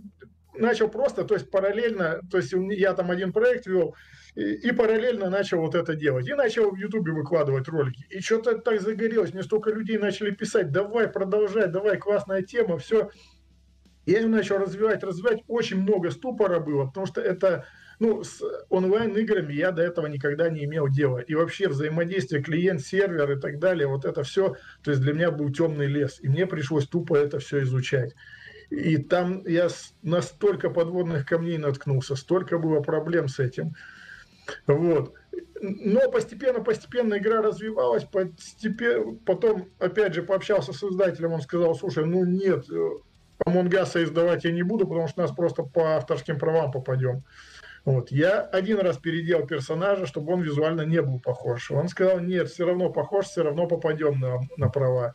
начал 0.53 0.89
просто, 0.89 1.25
то 1.25 1.33
есть 1.33 1.49
параллельно, 1.49 2.21
то 2.31 2.38
есть 2.38 2.53
я 2.53 2.93
там 2.93 3.11
один 3.11 3.33
проект 3.33 3.65
вел, 3.65 3.95
и, 4.36 4.71
параллельно 4.71 5.29
начал 5.29 5.59
вот 5.59 5.75
это 5.75 5.95
делать. 5.95 6.27
И 6.27 6.33
начал 6.33 6.71
в 6.71 6.77
Ютубе 6.77 7.12
выкладывать 7.12 7.67
ролики. 7.67 8.05
И 8.09 8.19
что-то 8.21 8.57
так 8.57 8.81
загорелось, 8.81 9.33
мне 9.33 9.43
столько 9.43 9.71
людей 9.71 9.98
начали 9.98 10.31
писать, 10.31 10.71
давай, 10.71 11.07
продолжай, 11.07 11.67
давай, 11.67 11.98
классная 11.98 12.41
тема, 12.41 12.77
все. 12.77 13.09
Я 14.05 14.21
ее 14.21 14.27
начал 14.27 14.57
развивать, 14.57 15.03
развивать. 15.03 15.43
Очень 15.48 15.81
много 15.81 16.09
ступора 16.12 16.59
было, 16.59 16.86
потому 16.86 17.05
что 17.05 17.21
это, 17.21 17.65
ну, 18.00 18.24
с 18.24 18.41
онлайн-играми 18.69 19.53
я 19.53 19.71
до 19.71 19.83
этого 19.83 20.07
никогда 20.07 20.50
не 20.50 20.65
имел 20.65 20.88
дела. 20.88 21.19
И 21.19 21.36
вообще 21.36 21.67
взаимодействие 21.67 22.41
клиент-сервер 22.41 23.31
и 23.31 23.39
так 23.39 23.59
далее, 23.59 23.88
вот 23.88 24.05
это 24.05 24.24
все, 24.24 24.55
то 24.83 24.91
есть 24.91 25.01
для 25.01 25.13
меня 25.13 25.31
был 25.31 25.51
темный 25.51 25.88
лес. 25.88 26.19
И 26.21 26.29
мне 26.29 26.48
пришлось 26.48 26.88
тупо 26.88 27.15
это 27.15 27.39
все 27.39 27.62
изучать. 27.63 28.15
И 28.69 28.98
там 28.98 29.43
я 29.45 29.67
настолько 30.03 30.69
подводных 30.69 31.25
камней 31.25 31.57
наткнулся, 31.57 32.15
столько 32.15 32.57
было 32.59 32.81
проблем 32.81 33.27
с 33.27 33.39
этим. 33.39 33.74
Вот. 34.68 35.13
Но 35.62 36.10
постепенно-постепенно 36.10 37.18
игра 37.18 37.41
развивалась, 37.41 38.06
постепенно, 38.06 39.18
потом, 39.25 39.70
опять 39.79 40.13
же, 40.13 40.24
пообщался 40.24 40.74
с 40.74 40.84
издателем, 40.84 41.34
он 41.34 41.41
сказал, 41.41 41.75
слушай, 41.75 42.06
ну 42.06 42.24
нет, 42.24 42.65
Among 43.46 43.70
Us 43.70 44.01
издавать 44.03 44.44
я 44.44 44.51
не 44.51 44.63
буду, 44.63 44.86
потому 44.88 45.08
что 45.08 45.22
нас 45.22 45.32
просто 45.32 45.63
по 45.63 45.96
авторским 45.96 46.38
правам 46.38 46.72
попадем. 46.72 47.24
Вот. 47.86 48.12
Я 48.12 48.41
один 48.41 48.79
раз 48.79 48.98
переделал 48.98 49.48
персонажа, 49.48 50.06
чтобы 50.06 50.34
он 50.34 50.41
визуально 50.41 50.82
не 50.82 51.01
был 51.01 51.20
похож. 51.20 51.72
Он 51.72 51.88
сказал, 51.88 52.20
нет, 52.20 52.50
все 52.50 52.65
равно 52.65 52.89
похож, 52.89 53.25
все 53.25 53.44
равно 53.44 53.68
попадем 53.68 54.20
на, 54.20 54.39
на 54.58 54.70
права. 54.70 55.13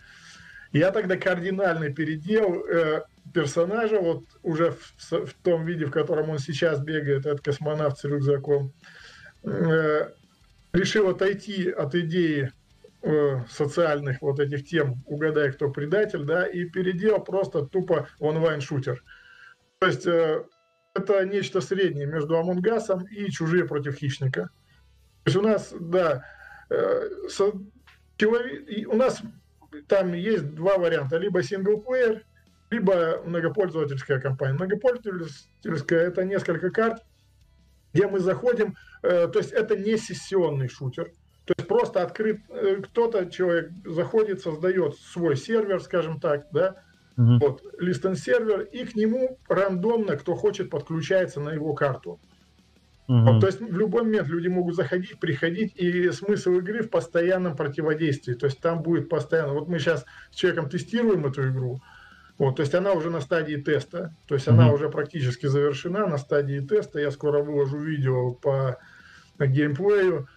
Я 0.73 0.91
тогда 0.91 1.17
кардинально 1.17 1.91
переделал 1.91 2.67
э, 2.67 3.05
персонажа, 3.33 4.01
вот 4.01 4.25
уже 4.43 4.73
в, 4.73 5.27
в 5.27 5.35
том 5.43 5.65
виде, 5.65 5.85
в 5.85 5.91
котором 5.91 6.31
он 6.31 6.39
сейчас 6.39 6.81
бегает, 6.81 7.27
этот 7.27 7.43
космонавт 7.43 7.99
с 7.99 8.05
рюкзаком. 8.05 8.73
Э, 8.73 9.04
решил 9.45 11.09
отойти 11.09 11.71
от 11.71 11.95
идеи 11.95 12.51
э, 13.03 13.45
социальных 13.49 14.23
вот 14.23 14.41
этих 14.41 14.67
тем, 14.67 15.03
угадай, 15.07 15.53
кто 15.53 15.71
предатель, 15.71 16.25
да, 16.25 16.47
и 16.47 16.65
переделал 16.65 17.23
просто 17.23 17.65
тупо 17.65 18.09
онлайн-шутер. 18.19 19.03
То 19.79 19.87
есть 19.87 20.07
э, 20.07 20.45
это 20.95 21.25
нечто 21.27 21.61
среднее 21.61 22.07
между 22.07 22.37
Амонгасом 22.37 23.07
и 23.07 23.31
Чужие 23.31 23.67
против 23.67 23.97
Хищника. 23.97 24.51
То 25.25 25.27
есть 25.27 25.37
у 25.37 25.43
нас, 25.43 25.75
да, 25.79 26.25
у 26.71 28.97
нас 28.97 29.23
там 29.89 30.13
есть 30.13 30.55
два 30.55 30.79
варианта, 30.79 31.19
либо 31.19 31.43
синглплеер, 31.43 32.25
либо 32.71 33.23
многопользовательская 33.25 34.21
компания. 34.21 34.55
Многопользовательская– 34.55 36.01
это 36.09 36.25
несколько 36.25 36.71
карт, 36.71 37.03
где 37.95 38.09
мы 38.09 38.19
заходим, 38.19 38.77
э, 39.03 39.29
то 39.29 39.39
есть 39.39 39.53
это 39.53 39.77
не 39.77 39.97
сессионный 39.97 40.69
шутер, 40.69 41.13
то 41.45 41.55
есть 41.57 41.69
просто 41.69 42.03
открыт, 42.03 42.41
э, 42.49 42.83
кто-то, 42.83 43.27
человек 43.27 43.71
заходит, 43.85 44.41
создает 44.41 44.97
свой 44.97 45.37
сервер, 45.37 45.81
скажем 45.81 46.21
так, 46.21 46.47
да, 46.53 46.83
uh-huh. 47.17 47.39
вот, 47.41 47.63
листен 47.79 48.17
сервер, 48.17 48.63
и 48.63 48.85
к 48.85 48.97
нему 48.97 49.39
рандомно, 49.49 50.17
кто 50.17 50.35
хочет, 50.35 50.71
подключается 50.71 51.41
на 51.41 51.51
его 51.51 51.75
карту. 51.75 52.19
Uh-huh. 53.09 53.33
Вот, 53.33 53.41
то 53.41 53.47
есть 53.47 53.61
в 53.61 53.77
любой 53.77 54.03
момент 54.03 54.29
люди 54.29 54.49
могут 54.49 54.75
заходить, 54.75 55.21
приходить, 55.21 55.77
и 55.77 56.11
смысл 56.11 56.53
игры 56.53 56.83
в 56.83 56.91
постоянном 56.91 57.55
противодействии. 57.55 58.33
То 58.33 58.47
есть 58.47 58.61
там 58.61 58.83
будет 58.83 59.11
постоянно. 59.11 59.53
Вот 59.53 59.69
мы 59.69 59.79
сейчас 59.79 60.07
с 60.31 60.37
человеком 60.37 60.71
тестируем 60.71 61.27
эту 61.27 61.47
игру, 61.51 61.83
вот, 62.39 62.57
то 62.57 62.63
есть 62.63 62.75
она 62.75 62.93
уже 62.93 63.11
на 63.11 63.21
стадии 63.21 63.57
теста, 63.57 64.15
то 64.27 64.35
есть 64.35 64.49
mm-hmm. 64.49 64.53
она 64.53 64.73
уже 64.73 64.89
практически 64.89 65.47
завершена 65.47 66.07
на 66.07 66.19
стадии 66.19 66.59
теста. 66.61 66.99
Я 66.99 67.11
скоро 67.11 67.43
выложу 67.43 67.79
видео 67.79 68.33
по 68.33 68.79
геймплею. 69.39 70.29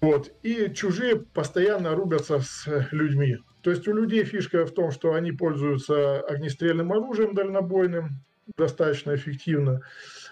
Вот. 0.00 0.32
И 0.42 0.72
чужие 0.74 1.16
постоянно 1.16 1.94
рубятся 1.94 2.40
с 2.40 2.66
людьми. 2.90 3.38
То 3.62 3.70
есть 3.70 3.86
у 3.86 3.94
людей 3.94 4.24
фишка 4.24 4.64
в 4.66 4.72
том, 4.72 4.90
что 4.90 5.14
они 5.14 5.32
пользуются 5.32 6.20
огнестрельным 6.20 6.92
оружием 6.92 7.34
дальнобойным 7.34 8.20
достаточно 8.56 9.14
эффективно. 9.14 9.82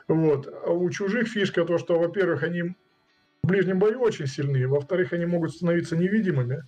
Вот. 0.08 0.48
А 0.66 0.70
у 0.70 0.90
чужих 0.90 1.28
фишка 1.28 1.64
то, 1.64 1.78
что, 1.78 1.98
во-первых, 1.98 2.42
они 2.42 2.62
в 2.62 3.46
ближнем 3.46 3.78
бою 3.78 4.00
очень 4.00 4.26
сильные, 4.26 4.66
во-вторых, 4.66 5.12
они 5.12 5.26
могут 5.26 5.52
становиться 5.52 5.96
невидимыми. 5.96 6.62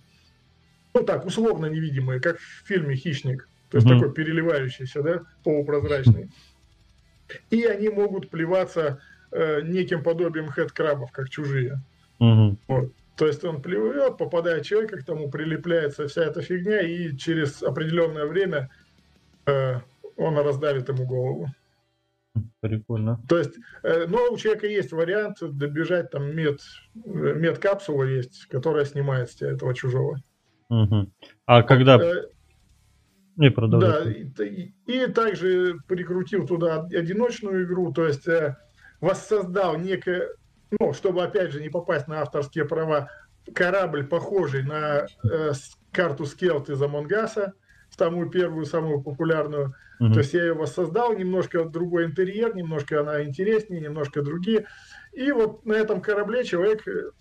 Ну 0.93 1.03
так, 1.03 1.25
условно 1.25 1.67
невидимые, 1.67 2.19
как 2.19 2.37
в 2.37 2.67
фильме 2.67 2.95
«Хищник». 2.95 3.47
То 3.73 3.77
есть 3.77 3.87
mm-hmm. 3.87 3.99
такой 3.99 4.13
переливающийся, 4.13 5.01
да, 5.01 5.21
полупрозрачный. 5.43 6.29
И 7.49 7.65
они 7.65 7.89
могут 7.89 8.29
плеваться 8.29 9.01
э, 9.31 9.61
неким 9.63 10.03
подобием 10.03 10.51
хед-крабов, 10.51 11.11
как 11.11 11.31
чужие. 11.31 11.81
Mm-hmm. 12.21 12.57
Вот. 12.67 12.91
То 13.15 13.25
есть 13.25 13.43
он 13.43 13.63
плюет, 13.63 14.19
попадает 14.19 14.63
человека, 14.63 14.97
к 14.97 15.03
тому 15.03 15.31
прилепляется 15.31 16.07
вся 16.07 16.23
эта 16.23 16.43
фигня, 16.43 16.81
и 16.81 17.17
через 17.17 17.63
определенное 17.63 18.27
время 18.27 18.69
э, 19.47 19.79
он 20.17 20.37
раздавит 20.37 20.87
ему 20.89 21.07
голову. 21.07 21.49
Прикольно. 22.59 23.19
То 23.27 23.39
есть, 23.39 23.55
э, 23.81 24.05
но 24.07 24.31
у 24.31 24.37
человека 24.37 24.67
есть 24.67 24.91
вариант 24.91 25.37
добежать, 25.41 26.11
там 26.11 26.27
мед, 26.35 26.59
мед-капсула 26.93 28.03
есть, 28.03 28.45
которая 28.51 28.85
снимает 28.85 29.31
с 29.31 29.33
тебя 29.33 29.49
этого 29.49 29.73
чужого. 29.73 30.21
Угу. 30.69 31.11
А 31.47 31.63
когда... 31.63 31.95
Э, 31.95 32.25
и 33.37 33.49
Да, 34.35 34.43
и, 34.43 34.71
и 34.85 35.07
также 35.07 35.79
прикрутил 35.87 36.45
туда 36.45 36.83
одиночную 36.83 37.65
игру, 37.65 37.91
то 37.91 38.05
есть 38.05 38.27
э, 38.27 38.57
воссоздал 39.01 39.77
некое, 39.77 40.29
ну, 40.79 40.93
чтобы 40.93 41.23
опять 41.23 41.51
же 41.51 41.61
не 41.61 41.69
попасть 41.69 42.07
на 42.07 42.21
авторские 42.21 42.65
права, 42.65 43.09
корабль, 43.53 44.05
похожий 44.05 44.63
на 44.63 45.05
э, 45.23 45.51
карту 45.91 46.25
Скелт 46.25 46.69
из 46.69 46.81
Амонгаса, 46.81 47.53
самую 47.89 48.29
первую, 48.29 48.65
самую 48.65 49.01
популярную. 49.01 49.75
Mm-hmm. 49.99 50.13
То 50.13 50.19
есть 50.19 50.33
я 50.33 50.43
ее 50.43 50.53
воссоздал, 50.53 51.15
немножко 51.15 51.65
другой 51.65 52.05
интерьер, 52.05 52.55
немножко 52.55 53.01
она 53.01 53.23
интереснее, 53.23 53.81
немножко 53.81 54.21
другие. 54.21 54.67
И 55.11 55.31
вот 55.31 55.65
на 55.65 55.73
этом 55.73 56.01
корабле 56.01 56.43
человек, 56.43 56.87
э, 56.87 57.11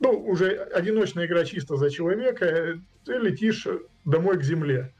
ну, 0.00 0.10
уже 0.10 0.50
одиночная 0.50 1.26
игра 1.26 1.44
чисто 1.44 1.76
за 1.76 1.90
человека, 1.90 2.44
э, 2.44 2.74
ты 3.04 3.14
летишь 3.14 3.66
домой 4.04 4.38
к 4.38 4.42
земле. 4.42 4.94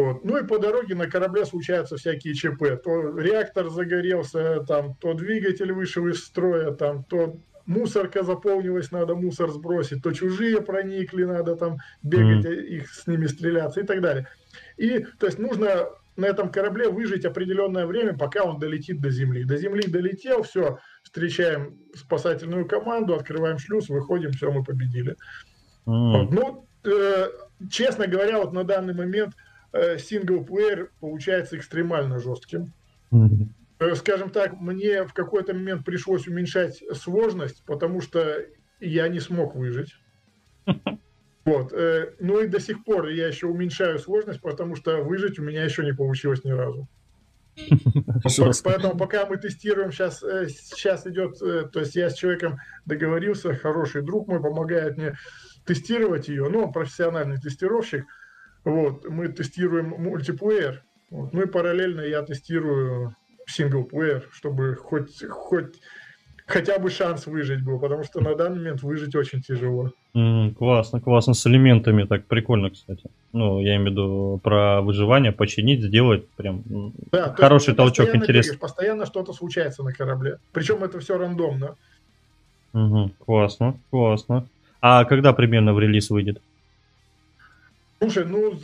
Вот. 0.00 0.24
Ну 0.24 0.38
и 0.38 0.46
по 0.46 0.58
дороге 0.58 0.94
на 0.94 1.08
корабле 1.08 1.44
случаются 1.44 1.96
всякие 1.96 2.34
ЧП. 2.34 2.82
То 2.82 3.18
реактор 3.18 3.68
загорелся, 3.68 4.64
там, 4.66 4.94
то 4.96 5.14
двигатель 5.14 5.72
вышел 5.72 6.06
из 6.06 6.24
строя, 6.24 6.72
там, 6.72 7.04
то 7.04 7.36
мусорка 7.66 8.22
заполнилась, 8.22 8.90
надо 8.90 9.14
мусор 9.14 9.50
сбросить, 9.50 10.02
то 10.02 10.12
чужие 10.12 10.60
проникли, 10.62 11.24
надо 11.24 11.56
там 11.56 11.78
бегать, 12.02 12.44
mm. 12.44 12.64
их 12.64 12.90
с 12.90 13.06
ними 13.06 13.26
стреляться 13.26 13.80
и 13.80 13.84
так 13.84 14.00
далее. 14.00 14.26
И, 14.76 15.00
то 15.18 15.26
есть, 15.26 15.38
нужно 15.38 15.88
на 16.16 16.26
этом 16.26 16.50
корабле 16.50 16.88
выжить 16.88 17.24
определенное 17.24 17.86
время, 17.86 18.16
пока 18.16 18.44
он 18.44 18.58
долетит 18.58 19.00
до 19.00 19.10
земли. 19.10 19.44
До 19.44 19.56
земли 19.56 19.82
долетел, 19.86 20.42
все, 20.42 20.78
встречаем 21.02 21.78
спасательную 21.94 22.66
команду, 22.66 23.14
открываем 23.14 23.58
шлюз, 23.58 23.88
выходим, 23.88 24.32
все, 24.32 24.50
мы 24.50 24.64
победили. 24.64 25.12
Mm. 25.86 26.12
Вот. 26.12 26.30
Ну, 26.30 26.68
э, 26.84 27.28
честно 27.70 28.06
говоря, 28.06 28.38
вот 28.38 28.52
на 28.52 28.64
данный 28.64 28.94
момент 28.94 29.34
синглплеер 29.72 30.90
получается 31.00 31.56
экстремально 31.56 32.18
жестким. 32.18 32.72
Mm-hmm. 33.12 33.94
Скажем 33.94 34.30
так, 34.30 34.60
мне 34.60 35.04
в 35.04 35.14
какой-то 35.14 35.54
момент 35.54 35.84
пришлось 35.84 36.28
уменьшать 36.28 36.82
сложность, 36.94 37.62
потому 37.64 38.00
что 38.00 38.44
я 38.78 39.08
не 39.08 39.20
смог 39.20 39.54
выжить. 39.54 39.96
Вот. 41.46 41.72
Э, 41.72 42.12
ну 42.20 42.38
и 42.40 42.46
до 42.46 42.60
сих 42.60 42.84
пор 42.84 43.08
я 43.08 43.26
еще 43.26 43.46
уменьшаю 43.46 43.98
сложность, 43.98 44.42
потому 44.42 44.76
что 44.76 44.98
выжить 44.98 45.38
у 45.38 45.42
меня 45.42 45.64
еще 45.64 45.82
не 45.82 45.94
получилось 45.94 46.44
ни 46.44 46.50
разу. 46.50 46.86
Поэтому 48.62 48.96
пока 48.96 49.24
мы 49.24 49.38
тестируем, 49.38 49.90
сейчас, 49.90 50.20
сейчас 50.20 51.06
идет, 51.06 51.38
то 51.38 51.80
есть 51.80 51.96
я 51.96 52.10
с 52.10 52.14
человеком 52.14 52.58
договорился, 52.84 53.54
хороший 53.54 54.02
друг 54.02 54.28
мой 54.28 54.40
помогает 54.40 54.98
мне 54.98 55.16
тестировать 55.64 56.28
ее, 56.28 56.48
ну, 56.48 56.64
он 56.64 56.72
профессиональный 56.72 57.40
тестировщик, 57.40 58.04
вот, 58.64 59.04
мы 59.08 59.28
тестируем 59.28 59.88
мультиплеер, 59.90 60.82
вот, 61.10 61.32
ну 61.32 61.42
и 61.42 61.46
параллельно 61.46 62.02
я 62.02 62.22
тестирую 62.22 63.14
синглплеер, 63.48 64.28
чтобы 64.32 64.76
хоть, 64.76 65.24
хоть 65.28 65.80
хотя 66.46 66.78
бы 66.78 66.90
шанс 66.90 67.26
выжить 67.26 67.64
был, 67.64 67.80
потому 67.80 68.04
что 68.04 68.20
на 68.20 68.34
данный 68.34 68.58
момент 68.58 68.82
выжить 68.82 69.14
очень 69.14 69.40
тяжело. 69.40 69.90
М, 70.14 70.54
классно, 70.54 71.00
классно. 71.00 71.34
С 71.34 71.46
элементами 71.46 72.04
так 72.04 72.26
прикольно, 72.26 72.70
кстати. 72.70 73.04
Ну, 73.32 73.60
я 73.60 73.76
имею 73.76 73.88
в 73.88 73.90
виду 73.92 74.40
про 74.42 74.82
выживание, 74.82 75.30
починить, 75.30 75.82
сделать 75.82 76.28
прям 76.36 76.64
Да, 77.12 77.28
то 77.28 77.36
хороший 77.42 77.72
ты 77.72 77.74
толчок, 77.74 78.08
интересно. 78.14 78.52
бегаешь, 78.52 78.58
постоянно 78.58 79.06
что-то 79.06 79.32
случается 79.32 79.84
на 79.84 79.92
корабле. 79.92 80.38
Причем 80.52 80.82
это 80.82 80.98
все 80.98 81.16
рандомно. 81.16 81.76
Мгм, 82.72 83.12
классно, 83.24 83.80
классно. 83.90 84.48
А 84.80 85.04
когда 85.04 85.32
примерно 85.32 85.74
в 85.74 85.80
релиз 85.80 86.10
выйдет? 86.10 86.40
Слушай, 88.00 88.24
ну, 88.24 88.58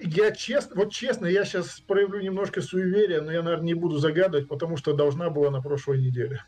я 0.00 0.30
честно, 0.32 0.76
вот 0.76 0.92
честно, 0.92 1.26
я 1.26 1.44
сейчас 1.44 1.78
проявлю 1.80 2.20
немножко 2.20 2.62
суеверия, 2.62 3.20
но 3.20 3.30
я, 3.30 3.42
наверное, 3.42 3.66
не 3.66 3.74
буду 3.74 3.98
загадывать, 3.98 4.48
потому 4.48 4.78
что 4.78 4.94
должна 4.94 5.28
была 5.28 5.50
на 5.50 5.60
прошлой 5.60 6.00
неделе. 6.00 6.42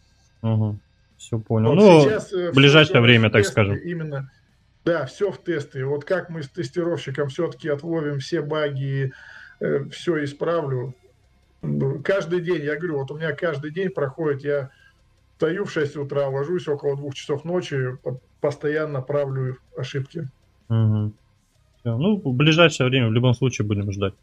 Все 1.19 1.39
понял. 1.39 1.69
Вот 1.69 1.75
ну, 1.75 2.01
сейчас, 2.01 2.33
э, 2.33 2.51
в 2.51 2.55
ближайшее 2.55 3.03
время, 3.03 3.29
так 3.29 3.43
тесты 3.43 3.53
скажем. 3.53 3.77
Именно. 3.77 4.31
Да, 4.87 5.05
все 5.05 5.31
в 5.31 5.37
тесты. 5.37 5.85
Вот 5.85 6.07
как 6.07 6.31
мы 6.31 6.43
с 6.43 6.49
тестировщиком 6.49 7.29
все-таки 7.29 7.69
отловим 7.69 8.21
все 8.21 8.41
баги, 8.41 9.13
все 9.91 10.25
исправлю. 10.25 10.95
Ну, 11.61 12.01
Каждый 12.03 12.41
день, 12.41 12.63
я 12.65 12.77
говорю, 12.77 13.01
вот 13.01 13.11
у 13.11 13.19
меня 13.19 13.33
каждый 13.33 13.71
день 13.71 13.91
проходит, 13.91 14.43
я 14.45 14.71
встаю 15.33 15.67
в 15.67 15.71
6 15.71 15.97
утра, 15.97 16.27
ложусь 16.29 16.67
около 16.69 16.97
двух 16.97 17.15
часов 17.15 17.45
ночи, 17.45 17.97
по- 18.03 18.19
постоянно 18.41 19.03
правлю 19.03 19.59
ошибки. 19.77 20.27
Мгм. 20.69 21.13
Всё. 21.81 21.97
Ну, 21.97 22.17
в 22.17 22.33
ближайшее 22.35 22.89
время 22.89 23.09
в 23.09 23.13
любом 23.13 23.35
случае 23.35 23.67
будем 23.67 23.91
ждать. 23.93 24.15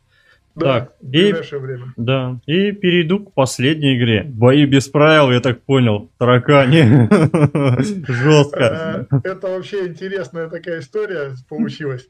Да, 0.55 0.79
Так, 0.79 0.93
в 1.01 1.05
и- 1.05 1.09
ближайшее 1.31 1.59
время. 1.59 1.85
Да, 1.97 2.39
и 2.47 2.71
перейду 2.71 3.19
к 3.19 3.33
последней 3.33 3.95
игре. 3.97 4.23
Бои 4.23 4.65
без 4.65 4.87
правил, 4.87 5.31
я 5.31 5.39
так 5.39 5.61
понял. 5.61 6.09
Таракани. 6.17 6.81
Жестко. 8.07 9.07
Э, 9.11 9.19
Это 9.23 9.47
вообще 9.47 9.87
интересная 9.87 10.49
такая 10.49 10.79
история 10.79 11.33
получилась. 11.47 12.07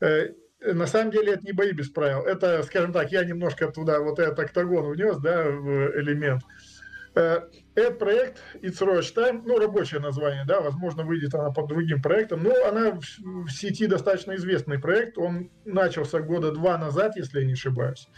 Э, 0.00 0.28
На 0.72 0.86
самом 0.86 1.12
деле 1.12 1.34
это 1.34 1.44
не 1.44 1.52
бои 1.52 1.72
без 1.72 1.90
правил. 1.90 2.22
Это, 2.22 2.62
скажем 2.62 2.92
так, 2.92 3.12
я 3.12 3.22
немножко 3.22 3.66
туда 3.70 4.00
вот 4.00 4.18
этот 4.18 4.38
октагон 4.38 4.92
внес, 4.92 5.18
да, 5.18 5.44
в 5.44 6.00
элемент. 6.00 6.40
Этот 7.14 7.98
проект 7.98 8.42
It's 8.60 8.80
Rush 8.80 9.14
Time, 9.14 9.42
ну, 9.44 9.58
рабочее 9.58 10.00
название, 10.00 10.44
да, 10.46 10.60
возможно, 10.60 11.04
выйдет 11.04 11.34
она 11.34 11.50
под 11.50 11.68
другим 11.68 12.02
проектом, 12.02 12.42
но 12.42 12.52
она 12.66 12.92
в 12.92 13.04
в 13.44 13.50
сети 13.50 13.86
достаточно 13.86 14.34
известный 14.34 14.78
проект, 14.78 15.18
он 15.18 15.50
начался 15.64 16.20
года 16.20 16.52
два 16.52 16.78
назад, 16.78 17.16
если 17.16 17.40
я 17.40 17.46
не 17.46 17.52
ошибаюсь. 17.52 18.08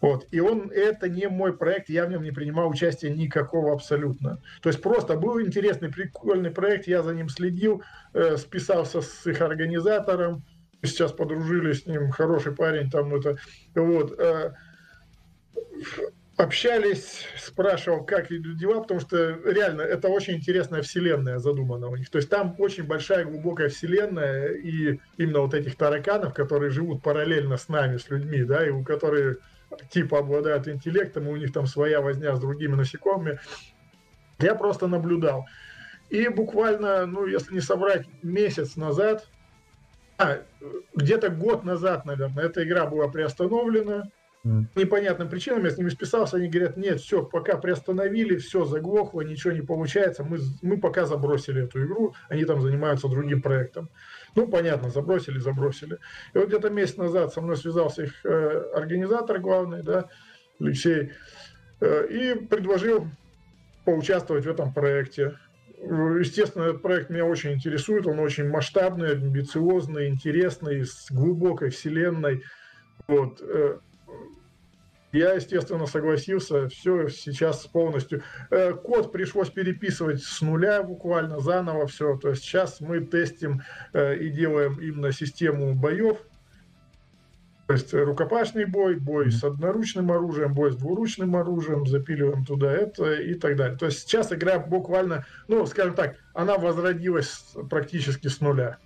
Вот. 0.00 0.26
И 0.30 0.40
он, 0.40 0.70
это 0.70 1.08
не 1.08 1.28
мой 1.28 1.56
проект, 1.56 1.88
я 1.88 2.06
в 2.06 2.10
нем 2.10 2.22
не 2.22 2.32
принимал 2.32 2.68
участия 2.68 3.10
никакого 3.10 3.72
абсолютно. 3.72 4.42
То 4.60 4.68
есть 4.68 4.82
просто 4.82 5.16
был 5.16 5.40
интересный, 5.40 5.90
прикольный 5.90 6.50
проект, 6.50 6.86
я 6.86 7.02
за 7.02 7.14
ним 7.14 7.28
следил, 7.28 7.82
э, 8.12 8.36
списался 8.36 9.00
с 9.00 9.26
их 9.26 9.40
организатором, 9.40 10.44
сейчас 10.82 11.12
подружились 11.12 11.82
с 11.82 11.86
ним, 11.86 12.10
хороший 12.10 12.54
парень 12.54 12.90
там 12.90 13.14
это, 13.14 13.36
вот. 13.74 14.18
э, 14.18 14.52
общались, 16.42 17.24
спрашивал, 17.38 18.04
как 18.04 18.32
идут 18.32 18.56
дела, 18.56 18.80
потому 18.80 19.00
что 19.00 19.30
реально 19.44 19.82
это 19.82 20.08
очень 20.08 20.34
интересная 20.34 20.82
вселенная 20.82 21.38
задумана 21.38 21.88
у 21.88 21.96
них. 21.96 22.10
То 22.10 22.18
есть 22.18 22.28
там 22.28 22.54
очень 22.58 22.84
большая 22.84 23.24
глубокая 23.24 23.68
вселенная 23.68 24.48
и 24.48 24.98
именно 25.16 25.40
вот 25.40 25.54
этих 25.54 25.76
тараканов, 25.76 26.34
которые 26.34 26.70
живут 26.70 27.02
параллельно 27.02 27.56
с 27.56 27.68
нами, 27.68 27.96
с 27.96 28.10
людьми, 28.10 28.42
да, 28.42 28.66
и 28.66 28.70
у 28.70 28.82
которых 28.82 29.38
типа 29.90 30.18
обладают 30.18 30.68
интеллектом, 30.68 31.28
и 31.28 31.30
у 31.30 31.36
них 31.36 31.52
там 31.52 31.66
своя 31.66 32.00
возня 32.00 32.34
с 32.34 32.40
другими 32.40 32.74
насекомыми. 32.74 33.38
Я 34.40 34.54
просто 34.54 34.88
наблюдал. 34.88 35.46
И 36.10 36.28
буквально, 36.28 37.06
ну, 37.06 37.26
если 37.26 37.54
не 37.54 37.60
соврать, 37.60 38.06
месяц 38.22 38.76
назад, 38.76 39.26
а, 40.18 40.42
где-то 40.94 41.30
год 41.30 41.64
назад, 41.64 42.04
наверное, 42.04 42.44
эта 42.44 42.64
игра 42.64 42.86
была 42.86 43.08
приостановлена, 43.08 44.10
М. 44.44 44.68
непонятным 44.74 45.28
причинам, 45.28 45.64
я 45.64 45.70
с 45.70 45.78
ними 45.78 45.88
списался, 45.88 46.36
они 46.36 46.48
говорят, 46.48 46.76
нет, 46.76 47.00
все, 47.00 47.24
пока 47.24 47.58
приостановили, 47.58 48.36
все 48.36 48.64
заглохло, 48.64 49.20
ничего 49.20 49.52
не 49.52 49.60
получается, 49.60 50.24
мы, 50.24 50.38
мы 50.62 50.78
пока 50.80 51.06
забросили 51.06 51.64
эту 51.64 51.84
игру, 51.84 52.14
они 52.28 52.44
там 52.44 52.60
занимаются 52.60 53.06
другим 53.06 53.40
проектом. 53.40 53.88
Ну, 54.34 54.48
понятно, 54.48 54.90
забросили, 54.90 55.38
забросили. 55.38 55.98
И 56.34 56.38
вот 56.38 56.48
где-то 56.48 56.70
месяц 56.70 56.96
назад 56.96 57.32
со 57.32 57.40
мной 57.40 57.56
связался 57.56 58.02
их 58.02 58.24
э, 58.24 58.72
организатор 58.74 59.38
главный, 59.38 59.84
да, 59.84 60.08
Алексей, 60.58 61.12
э, 61.80 62.06
и 62.08 62.34
предложил 62.34 63.06
поучаствовать 63.84 64.44
в 64.44 64.50
этом 64.50 64.74
проекте. 64.74 65.38
Э, 65.78 66.16
Естественно, 66.18 66.64
этот 66.64 66.82
проект 66.82 67.10
меня 67.10 67.26
очень 67.26 67.52
интересует, 67.52 68.08
он 68.08 68.18
очень 68.18 68.48
масштабный, 68.48 69.12
амбициозный, 69.12 70.08
интересный, 70.08 70.84
с 70.84 71.12
глубокой 71.12 71.70
вселенной. 71.70 72.42
Вот. 73.06 73.40
Я, 75.12 75.34
естественно, 75.34 75.86
согласился. 75.86 76.68
Все 76.68 77.08
сейчас 77.08 77.66
полностью. 77.66 78.22
Э, 78.50 78.72
Код 78.72 79.12
пришлось 79.12 79.50
переписывать 79.50 80.22
с 80.22 80.40
нуля 80.40 80.82
буквально, 80.82 81.38
заново 81.38 81.86
все. 81.86 82.16
То 82.16 82.30
есть 82.30 82.42
сейчас 82.42 82.80
мы 82.80 83.00
тестим 83.00 83.62
э, 83.92 84.16
и 84.16 84.30
делаем 84.30 84.80
именно 84.80 85.12
систему 85.12 85.74
боев. 85.74 86.18
То 87.66 87.74
есть 87.74 87.92
рукопашный 87.94 88.64
бой, 88.64 88.96
бой 88.96 89.30
с 89.30 89.44
одноручным 89.44 90.10
оружием, 90.10 90.52
бой 90.52 90.72
с 90.72 90.76
двуручным 90.76 91.36
оружием, 91.36 91.86
запиливаем 91.86 92.44
туда 92.44 92.72
это 92.72 93.12
и 93.14 93.34
так 93.34 93.56
далее. 93.56 93.78
То 93.78 93.86
есть 93.86 94.00
сейчас 94.00 94.32
игра 94.32 94.58
буквально, 94.58 95.26
ну, 95.46 95.64
скажем 95.66 95.94
так, 95.94 96.16
она 96.34 96.58
возродилась 96.58 97.54
практически 97.70 98.28
с 98.28 98.40
нуля. 98.40 98.78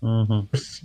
То 0.00 0.48
есть 0.52 0.82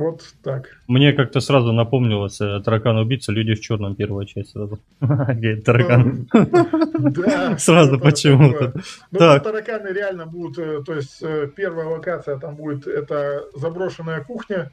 Вот 0.00 0.22
так. 0.42 0.78
Мне 0.86 1.12
как-то 1.12 1.40
сразу 1.40 1.72
напомнилось 1.72 2.40
э, 2.40 2.60
таракан-убийца, 2.64 3.32
люди 3.32 3.54
в 3.54 3.60
черном 3.60 3.94
первая 3.94 4.24
часть 4.24 4.52
сразу. 4.52 4.78
Где 5.00 5.56
таракан? 5.56 6.26
Да. 6.98 7.58
Сразу 7.58 8.00
почему-то. 8.00 8.72
Ну, 9.10 9.18
тараканы 9.18 9.88
реально 9.88 10.24
будут, 10.24 10.58
э, 10.58 10.82
то 10.86 10.94
есть 10.94 11.22
э, 11.22 11.50
первая 11.54 11.86
локация 11.86 12.38
там 12.38 12.56
будет, 12.56 12.86
это 12.86 13.44
заброшенная 13.54 14.24
кухня, 14.24 14.72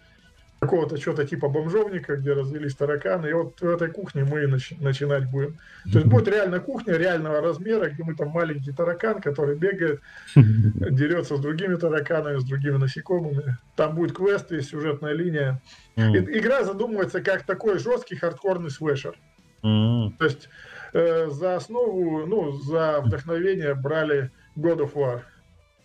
какого-то 0.60 0.98
что-то 0.98 1.26
типа 1.26 1.50
бомжовника, 1.50 2.16
где 2.16 2.34
развелись 2.34 2.76
тараканы, 2.76 3.28
и 3.28 3.34
вот 3.34 3.62
в 3.62 3.68
этой 3.70 3.90
кухне 3.92 4.24
мы 4.24 4.46
нач- 4.46 4.82
начинать 4.82 5.30
будем. 5.30 5.58
То 5.92 6.00
есть 6.00 6.08
будет 6.08 6.28
реально 6.28 6.60
кухня 6.60 6.96
реального 6.98 7.42
размера, 7.42 7.90
где 7.90 8.04
мы 8.04 8.16
там 8.16 8.30
маленький 8.30 8.72
таракан, 8.72 9.22
который 9.22 9.56
бегает, 9.56 10.02
дерется 10.36 11.38
с 11.38 11.40
другими 11.40 11.76
тараканами, 11.76 12.40
с 12.40 12.44
другими 12.44 12.78
насекомыми. 12.78 13.58
Там 13.76 13.96
будет 13.96 14.16
квесты, 14.16 14.62
сюжетная 14.62 15.14
линия. 15.14 15.62
М, 15.96 16.16
И- 16.16 16.38
Игра 16.40 16.64
задумывается 16.64 17.22
как 17.22 17.44
такой 17.44 17.78
жесткий 17.80 18.16
хардкорный 18.16 18.72
слэшер. 18.72 19.16
м, 19.64 20.16
То 20.18 20.26
есть 20.26 20.50
э, 20.94 21.30
за 21.30 21.56
основу, 21.58 22.26
ну, 22.26 22.52
за 22.54 23.02
вдохновение 23.02 23.76
брали 23.76 24.32
God 24.58 24.80
of 24.80 24.94
War. 24.94 25.22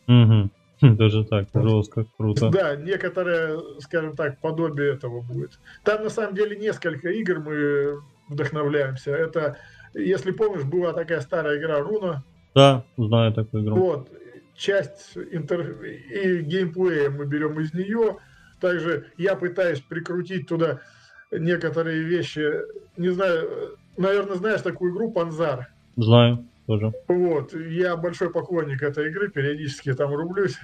мгм. 0.06 0.50
Даже 0.82 1.24
так, 1.24 1.48
жестко, 1.54 2.04
круто. 2.16 2.50
Да, 2.50 2.74
некоторое, 2.74 3.58
скажем 3.78 4.16
так, 4.16 4.40
подобие 4.40 4.94
этого 4.94 5.20
будет. 5.20 5.60
Там 5.84 6.02
на 6.02 6.10
самом 6.10 6.34
деле 6.34 6.56
несколько 6.56 7.08
игр 7.10 7.38
мы 7.38 8.00
вдохновляемся. 8.28 9.12
Это, 9.12 9.58
если 9.94 10.32
помнишь, 10.32 10.64
была 10.64 10.92
такая 10.92 11.20
старая 11.20 11.58
игра 11.58 11.78
Руна. 11.78 12.24
Да, 12.54 12.84
знаю 12.96 13.32
такую 13.32 13.62
игру. 13.64 13.76
Вот, 13.76 14.08
часть 14.56 15.16
интер... 15.30 15.82
и 15.84 16.40
геймплея 16.42 17.10
мы 17.10 17.26
берем 17.26 17.60
из 17.60 17.72
нее. 17.72 18.16
Также 18.60 19.06
я 19.16 19.36
пытаюсь 19.36 19.80
прикрутить 19.80 20.48
туда 20.48 20.80
некоторые 21.30 22.02
вещи. 22.02 22.44
Не 22.96 23.10
знаю, 23.10 23.78
наверное, 23.96 24.36
знаешь 24.36 24.62
такую 24.62 24.92
игру 24.92 25.12
Панзар. 25.12 25.68
Знаю 25.96 26.44
тоже. 26.66 26.92
Вот, 27.08 27.54
я 27.54 27.96
большой 27.96 28.30
поклонник 28.30 28.82
этой 28.82 29.08
игры, 29.08 29.28
периодически 29.30 29.92
там 29.94 30.14
рублюсь. 30.14 30.58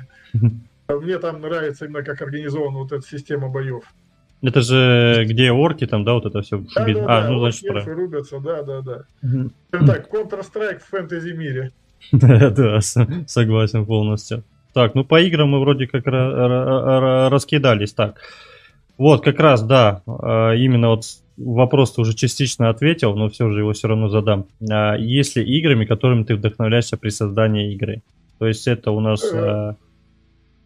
Мне 0.88 1.18
там 1.18 1.40
нравится 1.40 1.84
именно 1.84 2.02
как 2.02 2.22
организована 2.22 2.78
вот 2.78 2.92
эта 2.92 3.06
система 3.06 3.48
боев. 3.48 3.84
Это 4.40 4.60
же 4.62 5.24
где 5.26 5.50
орки 5.50 5.86
там, 5.86 6.04
да, 6.04 6.14
вот 6.14 6.24
это 6.24 6.40
все. 6.42 6.58
Да, 6.74 6.84
да, 6.86 7.04
А, 7.04 7.22
да, 7.22 7.28
ну, 7.30 7.40
значит, 7.40 7.64
эльфы 7.64 7.84
про. 7.86 7.94
рубятся, 7.94 8.38
да, 8.40 8.62
да, 8.62 8.80
да. 8.82 9.02
Скажем 9.20 9.86
Так, 9.86 10.08
Counter-Strike 10.14 10.78
в 10.78 10.84
фэнтези 10.88 11.32
мире. 11.32 11.72
Да, 12.12 12.50
да, 12.50 12.80
согласен 12.80 13.84
полностью. 13.84 14.44
Так, 14.72 14.94
ну 14.94 15.04
по 15.04 15.20
играм 15.20 15.48
мы 15.48 15.58
вроде 15.60 15.88
как 15.88 16.06
ра- 16.06 16.12
ра- 16.12 17.00
ра- 17.00 17.28
раскидались. 17.30 17.92
Так, 17.92 18.20
вот 18.96 19.24
как 19.24 19.40
раз, 19.40 19.62
да, 19.64 20.02
а, 20.06 20.52
именно 20.54 20.90
вот 20.90 21.02
вопрос 21.38 21.98
уже 21.98 22.14
частично 22.14 22.68
ответил, 22.68 23.14
но 23.14 23.28
все 23.28 23.50
же 23.50 23.60
его 23.60 23.72
все 23.72 23.88
равно 23.88 24.08
задам. 24.08 24.46
А, 24.70 24.96
Есть 24.96 25.36
ли 25.36 25.44
играми, 25.44 25.84
которыми 25.84 26.24
ты 26.24 26.36
вдохновляешься 26.36 26.96
при 26.96 27.10
создании 27.10 27.72
игры? 27.74 28.02
То 28.38 28.46
есть 28.46 28.66
это 28.66 28.90
у 28.90 29.00
нас 29.00 29.24
а, 29.32 29.76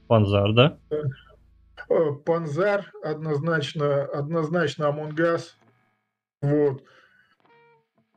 Панзар, 0.08 0.52
да? 0.52 0.78
Э, 1.88 2.12
Панзар 2.24 2.90
однозначно, 3.02 4.02
однозначно 4.04 4.84
Among 4.84 5.14
Us. 5.16 5.42
Вот. 6.40 6.82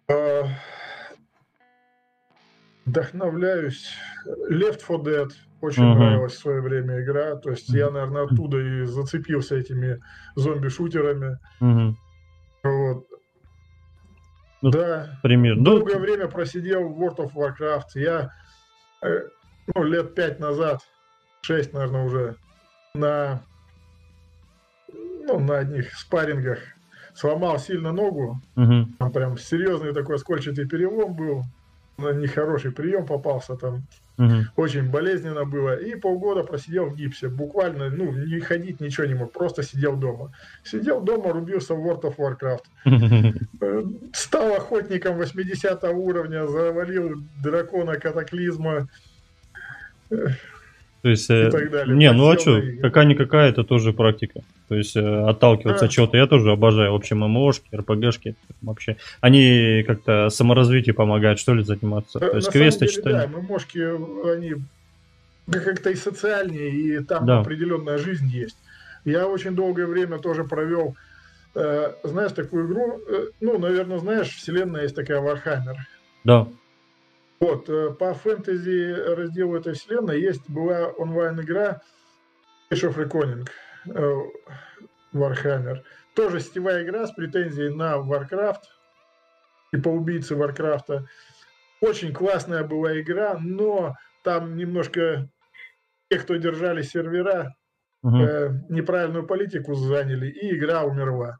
Э, 0.08 0.44
вдохновляюсь. 2.86 3.92
Left 4.50 4.82
4 4.86 5.00
Dead 5.00 5.32
очень 5.62 5.84
uh-huh. 5.84 5.96
нравилась 5.96 6.34
в 6.34 6.40
свое 6.40 6.62
время 6.62 7.02
игра. 7.02 7.36
То 7.36 7.52
есть 7.52 7.74
uh-huh. 7.74 7.78
я, 7.78 7.90
наверное, 7.92 8.24
оттуда 8.26 8.60
и 8.60 8.86
зацепился 8.86 9.56
этими 9.56 10.02
зомби-шутерами. 10.36 11.38
Uh-huh. 11.62 11.96
Ну, 14.66 14.72
да. 14.72 15.20
Пример. 15.22 15.60
Долгое 15.60 15.98
ну... 15.98 16.00
время 16.00 16.28
просидел 16.28 16.90
в 16.90 17.00
World 17.00 17.18
of 17.18 17.34
Warcraft. 17.36 17.90
Я 17.94 18.32
э, 19.04 19.20
ну, 19.76 19.84
лет 19.84 20.16
пять 20.16 20.40
назад, 20.40 20.80
шесть, 21.42 21.72
наверное, 21.72 22.04
уже 22.04 22.36
на, 22.96 23.44
ну, 24.92 25.38
на 25.38 25.60
одних 25.60 25.94
спаррингах 25.94 26.58
сломал 27.14 27.60
сильно 27.60 27.92
ногу. 27.92 28.42
Угу. 28.56 28.88
Там 28.98 29.12
прям 29.12 29.38
серьезный 29.38 29.94
такой 29.94 30.18
скольчатый 30.18 30.68
перелом 30.68 31.14
был. 31.14 31.44
На 32.00 32.14
нехороший 32.14 32.72
прием 32.72 33.06
попался 33.06 33.56
там. 33.56 33.84
Угу. 34.18 34.34
Очень 34.56 34.90
болезненно 34.90 35.46
было. 35.46 35.76
И 35.76 35.94
полгода 35.94 36.44
просидел 36.44 36.88
в 36.88 36.96
гипсе. 36.96 37.28
Буквально, 37.28 37.92
ну, 37.92 38.12
не 38.12 38.40
ходить 38.40 38.80
ничего 38.80 39.06
не 39.06 39.14
мог. 39.14 39.32
Просто 39.32 39.62
сидел 39.62 39.96
дома. 39.96 40.32
Сидел 40.64 41.02
дома, 41.02 41.34
рубился 41.34 41.76
в 41.76 41.86
World 41.86 42.02
of 42.02 42.16
Warcraft. 42.18 42.64
Стал 44.14 44.56
охотником 44.56 45.18
80 45.18 45.84
уровня, 45.84 46.48
завалил 46.48 47.22
дракона 47.44 47.96
катаклизма. 47.96 48.88
То 50.10 51.10
есть, 51.10 51.30
э, 51.30 51.52
не, 51.86 52.12
ну 52.14 52.32
а 52.32 52.40
что, 52.40 52.60
какая-никакая, 52.82 53.52
это 53.52 53.64
тоже 53.64 53.94
практика. 53.94 54.42
То 54.68 54.76
есть 54.76 54.96
э, 54.96 55.02
отталкиваться 55.02 55.86
от 55.86 55.92
чего-то 55.92 56.18
я 56.18 56.26
тоже 56.26 56.52
обожаю. 56.52 56.94
В 56.94 56.96
общем, 56.96 57.20
ММОшки, 57.20 57.76
РПГшки 57.76 58.36
вообще. 58.64 58.98
Они 59.22 59.84
как-то 59.86 60.30
саморазвитию 60.30 60.96
помогают, 60.96 61.38
что 61.38 61.54
ли, 61.54 61.64
заниматься. 61.64 62.20
То 62.20 62.38
есть 62.38 62.50
квесты 62.50 62.88
читать. 62.88 63.30
Да, 63.32 63.40
ММОшки, 63.40 64.32
они 64.34 64.56
как-то 65.52 65.92
и 65.92 65.96
социальнее, 65.96 66.72
и 66.72 67.00
там 67.04 67.26
да. 67.28 67.40
определенная 67.42 68.00
жизнь 68.00 68.28
есть. 68.28 68.58
Я 69.04 69.28
очень 69.28 69.52
долгое 69.52 69.86
время 69.86 70.18
тоже 70.18 70.44
провел, 70.44 70.96
э, 71.56 71.94
знаешь, 72.04 72.34
такую 72.34 72.68
игру, 72.68 73.02
э, 73.08 73.28
ну, 73.42 73.58
наверное, 73.58 73.98
знаешь, 73.98 74.36
вселенная 74.36 74.84
есть 74.84 74.96
такая 74.96 75.22
Warhammer. 75.22 75.76
Да. 76.24 76.48
Вот, 77.40 77.70
э, 77.70 77.92
по 77.92 78.14
фэнтези 78.14 78.94
разделу 79.16 79.56
этой 79.58 79.74
вселенной 79.74 80.20
есть 80.22 80.50
была 80.50 80.88
онлайн-игра 80.88 81.82
Age 82.72 82.90
of 82.90 82.98
Reckoning, 82.98 83.48
э, 83.94 84.22
Warhammer. 85.14 85.84
Тоже 86.16 86.40
сетевая 86.40 86.84
игра 86.84 87.08
с 87.08 87.12
претензией 87.12 87.74
на 87.74 87.96
Warcraft 87.98 88.64
и 89.74 89.78
по 89.78 89.90
убийце 89.90 90.36
Warcraft. 90.36 91.04
Очень 91.82 92.14
классная 92.14 92.64
была 92.64 93.00
игра, 93.00 93.38
но 93.40 93.96
там 94.24 94.56
немножко 94.56 95.30
те, 96.10 96.20
кто 96.20 96.36
держали 96.36 96.82
сервера, 96.82 97.54
угу. 98.02 98.18
э, 98.18 98.52
неправильную 98.70 99.26
политику 99.26 99.76
заняли, 99.76 100.30
и 100.30 100.56
игра 100.56 100.84
умерла. 100.84 101.38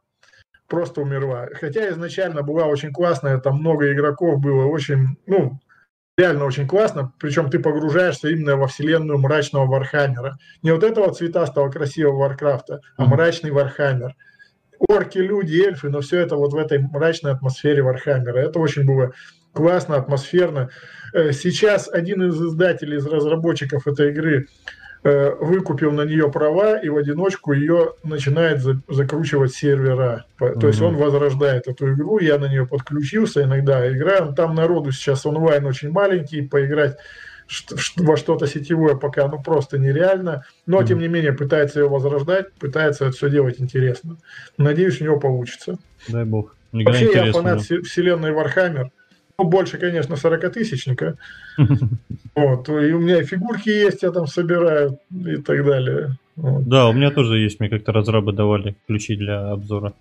Просто 0.68 1.00
умерла. 1.00 1.48
Хотя 1.52 1.88
изначально 1.90 2.42
была 2.42 2.66
очень 2.66 2.92
классная, 2.92 3.38
там 3.38 3.58
много 3.58 3.92
игроков 3.92 4.40
было, 4.40 4.66
очень, 4.66 5.16
ну, 5.26 5.60
реально 6.18 6.44
очень 6.44 6.66
классно, 6.66 7.12
причем 7.18 7.50
ты 7.50 7.58
погружаешься 7.58 8.28
именно 8.28 8.56
во 8.56 8.66
вселенную 8.66 9.18
мрачного 9.18 9.66
Вархаммера. 9.66 10.38
Не 10.62 10.72
вот 10.72 10.82
этого 10.82 11.12
цветастого 11.12 11.70
красивого 11.70 12.18
Варкрафта, 12.20 12.80
а 12.96 13.04
мрачный 13.04 13.50
Вархаммер. 13.50 14.14
Орки, 14.88 15.18
люди, 15.18 15.56
эльфы, 15.62 15.88
но 15.88 16.00
все 16.00 16.18
это 16.18 16.36
вот 16.36 16.52
в 16.52 16.56
этой 16.56 16.78
мрачной 16.78 17.32
атмосфере 17.32 17.82
Вархаммера. 17.82 18.38
Это 18.38 18.58
очень 18.58 18.84
было 18.84 19.12
классно, 19.52 19.96
атмосферно. 19.96 20.70
Э, 21.14 21.32
сейчас 21.32 21.88
один 21.90 22.22
из 22.24 22.40
издателей, 22.40 22.98
из 22.98 23.06
разработчиков 23.06 23.86
этой 23.86 24.10
игры 24.10 24.48
выкупил 25.02 25.92
на 25.92 26.02
нее 26.02 26.30
права 26.30 26.78
и 26.78 26.88
в 26.88 26.96
одиночку 26.96 27.52
ее 27.52 27.94
начинает 28.02 28.60
за, 28.60 28.80
закручивать 28.88 29.54
сервера. 29.54 30.24
То 30.38 30.46
mm-hmm. 30.46 30.66
есть 30.66 30.80
он 30.82 30.96
возрождает 30.96 31.68
эту 31.68 31.92
игру, 31.94 32.18
я 32.18 32.38
на 32.38 32.46
нее 32.46 32.66
подключился, 32.66 33.42
иногда 33.42 33.88
играю. 33.90 34.32
Там 34.34 34.54
народу 34.54 34.90
сейчас 34.92 35.24
онлайн 35.24 35.64
очень 35.66 35.90
маленький, 35.90 36.42
поиграть 36.42 36.96
во 37.96 38.16
что-то 38.16 38.46
сетевое 38.48 38.96
пока 38.96 39.28
ну 39.28 39.40
просто 39.40 39.78
нереально, 39.78 40.44
но 40.66 40.80
mm-hmm. 40.80 40.86
тем 40.86 40.98
не 40.98 41.08
менее 41.08 41.32
пытается 41.32 41.80
ее 41.80 41.88
возрождать, 41.88 42.52
пытается 42.54 43.04
это 43.04 43.16
все 43.16 43.30
делать 43.30 43.60
интересно. 43.60 44.16
Надеюсь, 44.58 45.00
у 45.00 45.04
него 45.04 45.20
получится. 45.20 45.78
Дай 46.08 46.24
бог. 46.24 46.56
Вообще 46.72 47.12
я 47.12 47.32
фанат 47.32 47.60
вселенной 47.62 48.32
Warhammer. 48.32 48.90
Ну, 49.38 49.44
больше, 49.44 49.78
конечно, 49.78 50.14
40-тысячника. 50.14 51.16
Вот. 52.34 52.68
И 52.68 52.92
у 52.92 53.00
меня 53.00 53.24
фигурки 53.24 53.70
есть, 53.70 54.02
я 54.02 54.10
там 54.10 54.26
собираю 54.26 54.98
и 55.10 55.36
так 55.36 55.64
далее. 55.64 56.18
Вот. 56.36 56.68
Да, 56.68 56.86
у 56.88 56.92
меня 56.92 57.10
тоже 57.10 57.38
есть, 57.38 57.60
мне 57.60 57.70
как-то 57.70 57.92
разрабы 57.92 58.34
давали 58.34 58.76
ключи 58.86 59.16
для 59.16 59.52
обзора. 59.52 59.94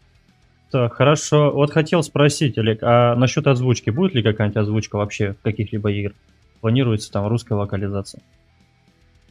Так, 0.70 0.96
хорошо. 0.96 1.52
Вот 1.52 1.72
хотел 1.72 2.04
спросить, 2.04 2.58
Олег, 2.58 2.80
а 2.82 3.16
насчет 3.16 3.48
озвучки, 3.48 3.90
будет 3.90 4.16
ли 4.16 4.22
какая-нибудь 4.22 4.58
озвучка 4.58 4.98
вообще 4.98 5.32
в 5.32 5.42
каких-либо 5.44 5.90
игр? 5.92 6.12
Планируется 6.60 7.10
там 7.10 7.26
русская 7.28 7.54
локализация? 7.54 8.22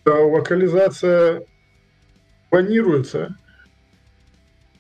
Да, 0.07 0.14
локализация 0.14 1.43
планируется. 2.49 3.37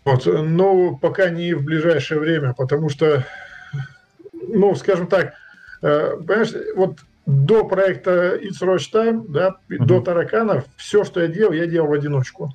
Вот, 0.04 0.26
но 0.26 0.96
пока 0.96 1.30
не 1.30 1.54
в 1.54 1.64
ближайшее 1.64 2.20
время, 2.20 2.54
потому 2.54 2.88
что, 2.88 3.26
ну, 4.48 4.74
скажем 4.74 5.06
так, 5.06 5.34
э, 5.82 6.16
понимаешь, 6.16 6.52
вот 6.76 6.98
до 7.26 7.64
проекта 7.64 8.36
It's 8.36 8.60
Rush 8.60 8.92
Time, 8.92 9.24
да, 9.28 9.56
uh-huh. 9.68 9.84
до 9.84 10.00
тараканов, 10.00 10.64
все, 10.76 11.04
что 11.04 11.20
я 11.20 11.28
делал, 11.28 11.52
я 11.52 11.66
делал 11.66 11.88
в 11.88 11.92
одиночку. 11.92 12.54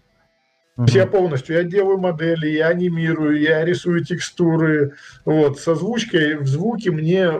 Uh-huh. 0.77 0.85
Все 0.85 1.05
полностью. 1.07 1.55
Я 1.55 1.63
делаю 1.63 1.97
модели, 1.97 2.47
я 2.47 2.67
анимирую, 2.67 3.39
я 3.39 3.65
рисую 3.65 4.05
текстуры. 4.05 4.93
Вот. 5.25 5.59
С 5.59 5.67
озвучкой 5.67 6.37
в 6.37 6.47
звуки 6.47 6.89
мне 6.89 7.31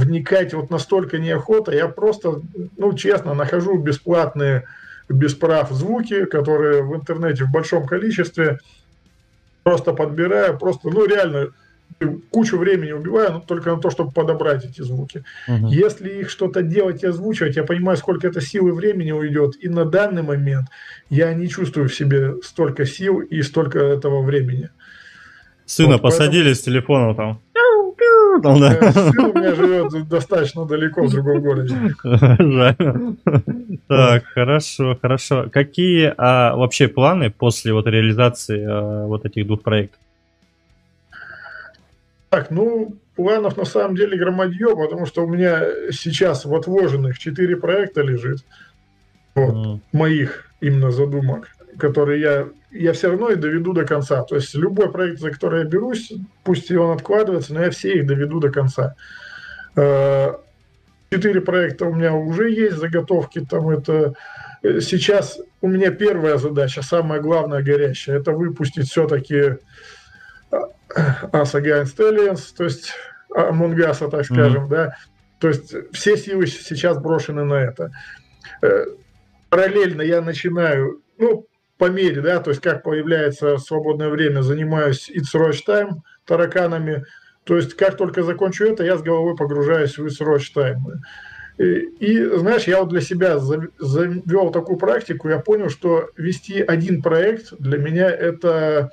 вникать 0.00 0.54
вот 0.54 0.70
настолько 0.70 1.18
неохота. 1.18 1.72
Я 1.72 1.88
просто, 1.88 2.42
ну, 2.76 2.92
честно, 2.92 3.34
нахожу 3.34 3.78
бесплатные, 3.78 4.64
без 5.08 5.34
прав 5.34 5.70
звуки, 5.72 6.26
которые 6.26 6.82
в 6.82 6.94
интернете 6.94 7.44
в 7.44 7.50
большом 7.50 7.86
количестве. 7.86 8.60
Просто 9.62 9.92
подбираю, 9.92 10.56
просто, 10.58 10.90
ну, 10.90 11.06
реально, 11.06 11.48
кучу 12.30 12.58
времени 12.58 12.92
убиваю 12.92 13.32
но 13.32 13.40
только 13.40 13.74
на 13.74 13.80
то, 13.80 13.90
чтобы 13.90 14.12
подобрать 14.12 14.64
эти 14.64 14.82
звуки. 14.82 15.24
Угу. 15.48 15.68
Если 15.68 16.20
их 16.20 16.30
что-то 16.30 16.62
делать 16.62 17.02
и 17.02 17.06
озвучивать, 17.06 17.56
я 17.56 17.64
понимаю, 17.64 17.96
сколько 17.96 18.26
это 18.26 18.40
сил 18.40 18.68
и 18.68 18.72
времени 18.72 19.12
уйдет. 19.12 19.54
И 19.60 19.68
на 19.68 19.84
данный 19.84 20.22
момент 20.22 20.68
я 21.08 21.32
не 21.32 21.48
чувствую 21.48 21.88
в 21.88 21.94
себе 21.94 22.34
столько 22.42 22.84
сил 22.84 23.20
и 23.20 23.42
столько 23.42 23.78
этого 23.78 24.22
времени. 24.22 24.70
Сына 25.64 25.94
вот, 25.94 26.02
посадили 26.02 26.44
поэтому... 26.44 26.54
с 26.54 26.60
телефона 26.60 27.14
там. 27.14 27.40
Там, 28.42 28.60
да. 28.60 28.92
Сын 28.92 29.18
у 29.18 29.32
меня 29.32 29.54
живет 29.54 30.08
достаточно 30.08 30.66
далеко 30.66 31.04
в 31.04 31.10
другом 31.10 31.40
городе. 31.40 31.74
Так, 33.88 34.24
хорошо, 34.26 34.98
хорошо. 35.00 35.48
Какие 35.50 36.12
а, 36.16 36.54
вообще 36.56 36.88
планы 36.88 37.30
после 37.30 37.72
вот 37.72 37.86
реализации 37.86 38.64
а, 38.68 39.06
вот 39.06 39.24
этих 39.24 39.46
двух 39.46 39.62
проектов? 39.62 40.00
Так, 42.36 42.50
ну, 42.50 42.94
планов 43.14 43.56
на 43.56 43.64
самом 43.64 43.96
деле 43.96 44.18
громадье, 44.18 44.76
потому 44.76 45.06
что 45.06 45.24
у 45.24 45.26
меня 45.26 45.62
сейчас 45.90 46.44
в 46.44 46.54
отложенных 46.54 47.18
четыре 47.18 47.56
проекта 47.56 48.02
лежит. 48.02 48.44
Вот, 49.34 49.54
mm. 49.54 49.80
моих 49.92 50.50
именно 50.60 50.90
задумок, 50.90 51.48
которые 51.78 52.20
я, 52.20 52.48
я 52.70 52.92
все 52.92 53.08
равно 53.08 53.30
и 53.30 53.36
доведу 53.36 53.72
до 53.72 53.86
конца. 53.86 54.22
То 54.22 54.34
есть 54.34 54.54
любой 54.54 54.92
проект, 54.92 55.18
за 55.18 55.30
который 55.30 55.60
я 55.60 55.64
берусь, 55.64 56.12
пусть 56.44 56.70
и 56.70 56.76
он 56.76 56.94
откладывается, 56.94 57.54
но 57.54 57.62
я 57.62 57.70
все 57.70 57.94
их 57.94 58.06
доведу 58.06 58.38
до 58.38 58.50
конца. 58.50 58.96
Э, 59.74 60.34
четыре 61.10 61.40
проекта 61.40 61.86
у 61.86 61.94
меня 61.94 62.12
уже 62.12 62.50
есть, 62.50 62.76
заготовки 62.76 63.40
там 63.40 63.70
это... 63.70 64.12
Э, 64.62 64.82
сейчас 64.82 65.40
у 65.62 65.68
меня 65.68 65.90
первая 65.90 66.36
задача, 66.36 66.82
самая 66.82 67.22
главная 67.22 67.62
горящая, 67.62 68.18
это 68.18 68.32
выпустить 68.32 68.90
все-таки 68.90 69.56
Asa 71.32 71.60
Against 71.60 71.98
Aliens, 71.98 72.54
то 72.56 72.64
есть 72.64 72.92
Among 73.34 73.74
Us, 73.76 74.08
так 74.10 74.24
скажем, 74.24 74.66
mm-hmm. 74.66 74.70
да. 74.70 74.96
То 75.38 75.48
есть 75.48 75.74
все 75.92 76.16
силы 76.16 76.46
сейчас 76.46 76.98
брошены 76.98 77.44
на 77.44 77.54
это. 77.54 77.92
Э, 78.62 78.86
параллельно 79.50 80.02
я 80.02 80.22
начинаю, 80.22 81.02
ну, 81.18 81.46
по 81.78 81.90
мере, 81.90 82.22
да, 82.22 82.40
то 82.40 82.50
есть 82.50 82.62
как 82.62 82.82
появляется 82.82 83.58
свободное 83.58 84.08
время, 84.08 84.40
занимаюсь 84.40 85.10
It's 85.10 85.38
Rush 85.38 85.60
Time 85.66 86.00
тараканами. 86.24 87.04
То 87.44 87.56
есть 87.56 87.74
как 87.74 87.96
только 87.96 88.22
закончу 88.22 88.64
это, 88.64 88.82
я 88.84 88.96
с 88.96 89.02
головой 89.02 89.36
погружаюсь 89.36 89.98
в 89.98 90.06
It's 90.06 90.20
Rush 90.20 90.54
Time. 90.54 90.78
И, 91.58 91.64
и 92.00 92.24
знаешь, 92.36 92.64
я 92.64 92.80
вот 92.80 92.90
для 92.90 93.00
себя 93.00 93.38
завел 93.38 94.50
такую 94.50 94.78
практику, 94.78 95.28
я 95.28 95.38
понял, 95.38 95.70
что 95.70 96.10
вести 96.16 96.60
один 96.60 97.02
проект 97.02 97.54
для 97.58 97.78
меня 97.78 98.10
это 98.10 98.90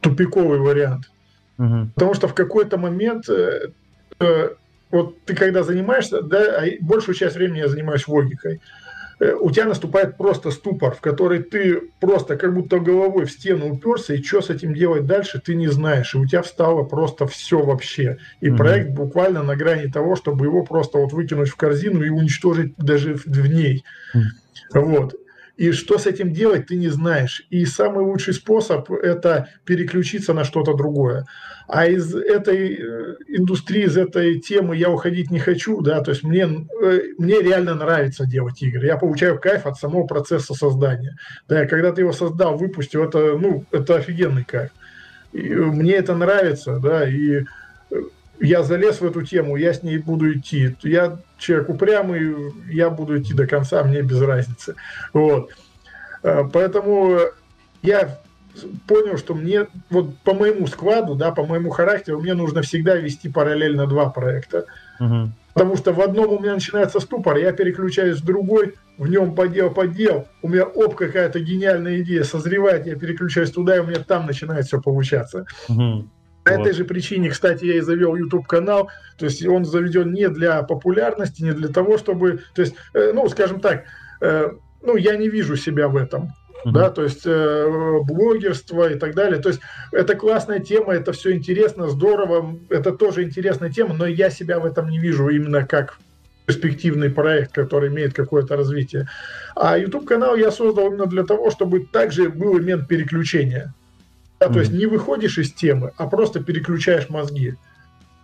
тупиковый 0.00 0.58
вариант. 0.58 1.10
Угу. 1.58 1.88
Потому 1.94 2.14
что 2.14 2.28
в 2.28 2.34
какой-то 2.34 2.78
момент 2.78 3.28
э, 3.28 3.68
э, 4.20 4.50
вот 4.90 5.22
ты 5.24 5.34
когда 5.34 5.62
занимаешься, 5.62 6.22
да, 6.22 6.60
а 6.60 6.66
большую 6.80 7.14
часть 7.14 7.36
времени 7.36 7.58
я 7.58 7.68
занимаюсь 7.68 8.08
логикой, 8.08 8.60
Э, 9.22 9.34
у 9.38 9.52
тебя 9.52 9.66
наступает 9.66 10.16
просто 10.16 10.50
ступор, 10.50 10.96
в 10.96 11.00
который 11.00 11.44
ты 11.44 11.80
просто 12.00 12.36
как 12.36 12.52
будто 12.52 12.80
головой 12.80 13.26
в 13.26 13.30
стену 13.30 13.70
уперся, 13.70 14.14
и 14.14 14.22
что 14.22 14.42
с 14.42 14.50
этим 14.50 14.74
делать 14.74 15.06
дальше, 15.06 15.40
ты 15.40 15.54
не 15.54 15.68
знаешь. 15.68 16.12
И 16.14 16.18
у 16.18 16.26
тебя 16.26 16.42
встало 16.42 16.82
просто 16.82 17.28
все 17.28 17.62
вообще. 17.62 18.18
И 18.40 18.48
mm-hmm. 18.48 18.56
проект 18.56 18.90
буквально 18.90 19.44
на 19.44 19.54
грани 19.54 19.88
того, 19.88 20.16
чтобы 20.16 20.46
его 20.46 20.64
просто 20.64 20.98
вот 20.98 21.12
выкинуть 21.12 21.50
в 21.50 21.56
корзину 21.56 22.02
и 22.02 22.08
уничтожить 22.08 22.74
даже 22.76 23.14
в 23.14 23.46
ней. 23.46 23.84
Mm-hmm. 24.14 24.80
Вот. 24.80 25.14
И 25.56 25.72
что 25.72 25.98
с 25.98 26.06
этим 26.06 26.32
делать, 26.32 26.66
ты 26.66 26.76
не 26.76 26.88
знаешь. 26.88 27.46
И 27.50 27.64
самый 27.66 28.04
лучший 28.04 28.32
способ– 28.32 28.90
это 28.90 29.48
переключиться 29.64 30.32
на 30.32 30.44
что-то 30.44 30.74
другое. 30.74 31.26
А 31.68 31.86
из 31.86 32.14
этой 32.14 32.74
э, 32.74 33.16
индустрии, 33.28 33.84
из 33.84 33.96
этой 33.96 34.40
темы 34.40 34.76
я 34.76 34.90
уходить 34.90 35.30
не 35.30 35.38
хочу, 35.38 35.80
да, 35.80 36.00
то 36.00 36.10
есть 36.10 36.22
мне, 36.22 36.42
э, 36.82 37.00
мне 37.18 37.40
реально 37.40 37.74
нравится 37.74 38.26
делать 38.26 38.62
игры. 38.62 38.86
Я 38.86 38.96
получаю 38.96 39.38
кайф 39.38 39.66
от 39.66 39.78
самого 39.78 40.06
процесса 40.06 40.54
создания. 40.54 41.16
Да, 41.48 41.66
когда 41.66 41.92
ты 41.92 42.00
его 42.00 42.12
создал, 42.12 42.56
выпустил, 42.56 43.04
это, 43.04 43.38
ну, 43.38 43.64
это 43.70 43.96
офигенный 43.96 44.44
кайф. 44.44 44.70
И 45.32 45.40
мне 45.54 45.92
это 45.92 46.14
нравится, 46.14 46.78
да, 46.78 47.08
и 47.08 47.44
я 48.40 48.62
залез 48.62 49.00
в 49.00 49.06
эту 49.06 49.22
тему, 49.22 49.56
я 49.56 49.72
с 49.72 49.82
ней 49.82 49.98
буду 49.98 50.32
идти. 50.32 50.74
Я 50.82 51.20
человек 51.42 51.68
упрямый, 51.68 52.52
я 52.70 52.88
буду 52.88 53.20
идти 53.20 53.34
до 53.34 53.46
конца, 53.46 53.82
мне 53.82 54.02
без 54.02 54.20
разницы. 54.20 54.74
Вот. 55.12 55.50
Э, 56.22 56.44
поэтому 56.50 57.18
я 57.82 58.20
понял, 58.86 59.18
что 59.18 59.34
мне, 59.34 59.66
вот 59.90 60.16
по 60.18 60.34
моему 60.34 60.66
складу, 60.66 61.14
да, 61.14 61.32
по 61.32 61.44
моему 61.44 61.70
характеру, 61.70 62.20
мне 62.20 62.34
нужно 62.34 62.62
всегда 62.62 62.96
вести 62.96 63.28
параллельно 63.28 63.86
два 63.86 64.10
проекта. 64.10 64.66
Угу. 65.00 65.30
Потому 65.54 65.76
что 65.76 65.92
в 65.92 66.00
одном 66.00 66.32
у 66.32 66.38
меня 66.38 66.54
начинается 66.54 67.00
ступор, 67.00 67.36
я 67.36 67.52
переключаюсь 67.52 68.20
в 68.20 68.24
другой, 68.24 68.74
в 68.96 69.08
нем 69.08 69.34
подел, 69.34 69.70
подел, 69.70 70.26
у 70.40 70.48
меня 70.48 70.64
оп, 70.64 70.94
какая-то 70.94 71.40
гениальная 71.40 72.00
идея 72.00 72.24
созревает, 72.24 72.86
я 72.86 72.96
переключаюсь 72.96 73.50
туда, 73.50 73.76
и 73.76 73.80
у 73.80 73.86
меня 73.86 74.00
там 74.00 74.26
начинает 74.26 74.66
все 74.66 74.80
получаться. 74.80 75.46
Угу. 75.68 76.08
По 76.44 76.52
вот. 76.52 76.60
этой 76.60 76.74
же 76.74 76.84
причине, 76.84 77.30
кстати, 77.30 77.64
я 77.64 77.76
и 77.76 77.80
завел 77.80 78.16
YouTube 78.16 78.46
канал. 78.46 78.90
То 79.16 79.26
есть 79.26 79.46
он 79.46 79.64
заведен 79.64 80.12
не 80.12 80.28
для 80.28 80.62
популярности, 80.62 81.42
не 81.42 81.52
для 81.52 81.68
того, 81.68 81.98
чтобы, 81.98 82.40
то 82.54 82.62
есть, 82.62 82.74
э, 82.94 83.12
ну, 83.14 83.28
скажем 83.28 83.60
так, 83.60 83.84
э, 84.20 84.50
ну, 84.82 84.96
я 84.96 85.16
не 85.16 85.28
вижу 85.28 85.56
себя 85.56 85.88
в 85.88 85.96
этом. 85.96 86.32
Uh-huh. 86.64 86.72
Да, 86.72 86.90
то 86.90 87.02
есть 87.02 87.22
э, 87.24 87.98
блогерство 88.04 88.90
и 88.90 88.98
так 88.98 89.14
далее. 89.14 89.40
То 89.40 89.48
есть 89.48 89.60
это 89.90 90.14
классная 90.14 90.60
тема, 90.60 90.94
это 90.94 91.12
все 91.12 91.32
интересно, 91.32 91.88
здорово, 91.88 92.56
это 92.70 92.92
тоже 92.92 93.24
интересная 93.24 93.70
тема, 93.70 93.94
но 93.94 94.06
я 94.06 94.30
себя 94.30 94.60
в 94.60 94.66
этом 94.66 94.88
не 94.88 95.00
вижу 95.00 95.28
именно 95.28 95.66
как 95.66 95.98
перспективный 96.46 97.10
проект, 97.10 97.52
который 97.52 97.88
имеет 97.88 98.14
какое-то 98.14 98.56
развитие. 98.56 99.08
А 99.56 99.78
YouTube 99.78 100.06
канал 100.06 100.36
я 100.36 100.50
создал 100.50 100.88
именно 100.88 101.06
для 101.06 101.24
того, 101.24 101.50
чтобы 101.50 101.80
также 101.80 102.28
был 102.28 102.58
элемент 102.58 102.88
переключения. 102.88 103.74
Да, 104.42 104.48
mm-hmm. 104.48 104.52
То 104.54 104.58
есть 104.58 104.72
не 104.72 104.86
выходишь 104.86 105.38
из 105.38 105.52
темы, 105.52 105.92
а 105.96 106.08
просто 106.08 106.42
переключаешь 106.42 107.08
мозги. 107.08 107.54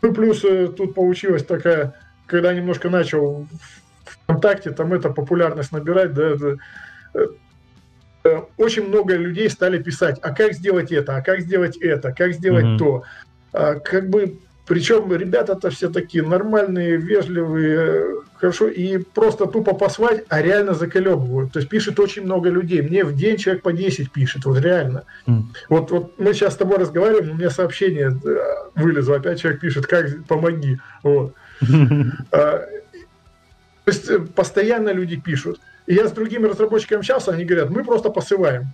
Ну, 0.03 0.13
плюс 0.13 0.45
э, 0.45 0.67
тут 0.67 0.95
получилась 0.95 1.45
такая, 1.45 1.95
когда 2.27 2.53
немножко 2.53 2.91
начал 2.91 3.47
ВКонтакте, 4.05 4.73
там 4.73 4.93
это 4.93 5.11
популярность 5.11 5.71
набирать, 5.71 6.15
да, 6.15 6.31
это, 6.31 6.57
э, 7.15 7.27
э, 8.25 8.41
очень 8.57 8.89
много 8.89 9.15
людей 9.15 9.49
стали 9.49 9.81
писать, 9.81 10.19
а 10.21 10.35
как 10.35 10.55
сделать 10.55 10.91
это, 10.91 11.17
а 11.17 11.23
как 11.23 11.41
сделать 11.41 11.77
это, 11.77 12.13
как 12.13 12.33
сделать 12.33 12.65
mm-hmm. 12.65 12.79
то. 12.79 13.05
А, 13.53 13.75
как 13.77 14.11
бы 14.11 14.41
причем 14.69 15.11
ребята-то 15.11 15.71
все 15.71 15.89
такие 15.89 16.23
нормальные, 16.23 16.99
вежливые, 16.99 18.23
хорошо, 18.35 18.69
и 18.69 18.99
просто 18.99 19.47
тупо 19.47 19.75
послать, 19.75 20.25
а 20.29 20.43
реально 20.43 20.75
заколебывают. 20.75 21.53
То 21.53 21.59
есть 21.59 21.71
пишет 21.71 21.99
очень 21.99 22.25
много 22.25 22.51
людей. 22.51 22.83
Мне 22.83 23.03
в 23.03 23.17
день 23.17 23.39
человек 23.39 23.63
по 23.63 23.73
10 23.73 24.13
пишет, 24.13 24.45
вот 24.45 24.61
реально. 24.61 25.05
Mm. 25.27 25.43
Вот, 25.71 25.91
вот 25.91 26.19
мы 26.19 26.35
сейчас 26.35 26.53
с 26.53 26.59
тобой 26.59 26.77
разговариваем, 26.77 27.31
у 27.31 27.35
меня 27.35 27.49
сообщение 27.49 28.13
э, 28.23 28.37
вылезло, 28.75 29.17
опять 29.17 29.41
человек 29.41 29.61
пишет, 29.61 29.87
как 29.87 30.25
помоги. 30.27 30.79
Вот. 31.03 31.35
А, 32.31 32.59
то 33.85 33.91
есть 33.91 34.11
э, 34.11 34.19
постоянно 34.19 34.91
люди 34.91 35.17
пишут. 35.17 35.61
И 35.87 35.95
я 35.95 36.07
с 36.07 36.13
другими 36.13 36.47
разработчиками 36.47 36.99
общался, 36.99 37.33
они 37.33 37.47
говорят, 37.47 37.71
мы 37.71 37.83
просто 37.85 38.11
посылаем. 38.11 38.67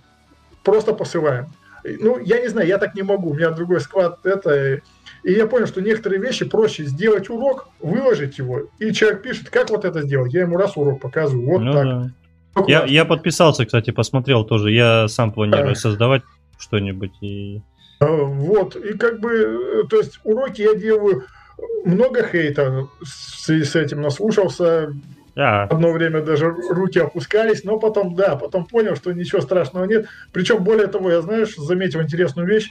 Просто 0.61 0.93
посылаем. 0.93 1.47
Ну, 1.85 2.19
я 2.19 2.41
не 2.41 2.49
знаю, 2.49 2.67
я 2.67 2.77
так 2.79 2.95
не 2.95 3.03
могу, 3.03 3.29
у 3.29 3.33
меня 3.33 3.51
другой 3.51 3.79
склад 3.79 4.19
это, 4.25 4.81
и 5.25 5.33
я 5.33 5.47
понял, 5.47 5.65
что 5.65 5.81
некоторые 5.81 6.21
вещи 6.21 6.45
проще 6.45 6.83
сделать 6.83 7.31
урок, 7.31 7.69
выложить 7.81 8.37
его, 8.37 8.69
и 8.77 8.93
человек 8.93 9.23
пишет, 9.23 9.49
как 9.49 9.71
вот 9.71 9.83
это 9.83 10.03
сделать. 10.03 10.31
Я 10.33 10.41
ему 10.41 10.55
раз 10.55 10.77
урок 10.77 11.01
показываю, 11.01 11.47
вот 11.47 11.59
ну, 11.61 11.73
так. 11.73 11.83
Да. 11.83 12.63
Я, 12.67 12.85
я 12.85 13.05
подписался, 13.05 13.65
кстати, 13.65 13.89
посмотрел 13.89 14.45
тоже. 14.45 14.71
Я 14.71 15.07
сам 15.07 15.31
планирую 15.31 15.71
а. 15.71 15.75
создавать 15.75 16.21
что-нибудь. 16.59 17.11
И... 17.21 17.61
А, 17.99 18.05
вот, 18.05 18.75
и 18.75 18.95
как 18.97 19.19
бы, 19.19 19.31
э, 19.31 19.87
то 19.89 19.97
есть 19.97 20.19
уроки 20.23 20.61
я 20.61 20.75
делаю, 20.75 21.23
много 21.85 22.23
хейта 22.23 22.87
в 23.01 23.07
связи 23.07 23.63
с 23.63 23.75
этим 23.75 24.01
наслушался. 24.01 24.93
А. 25.35 25.63
Одно 25.63 25.91
время 25.91 26.21
даже 26.21 26.55
руки 26.69 26.99
опускались, 26.99 27.63
но 27.63 27.79
потом, 27.79 28.13
да, 28.13 28.35
потом 28.35 28.65
понял, 28.65 28.95
что 28.95 29.11
ничего 29.11 29.41
страшного 29.41 29.85
нет. 29.85 30.05
Причем, 30.31 30.63
более 30.63 30.87
того, 30.87 31.09
я, 31.09 31.21
знаешь, 31.21 31.55
заметил 31.55 32.01
интересную 32.01 32.47
вещь. 32.47 32.69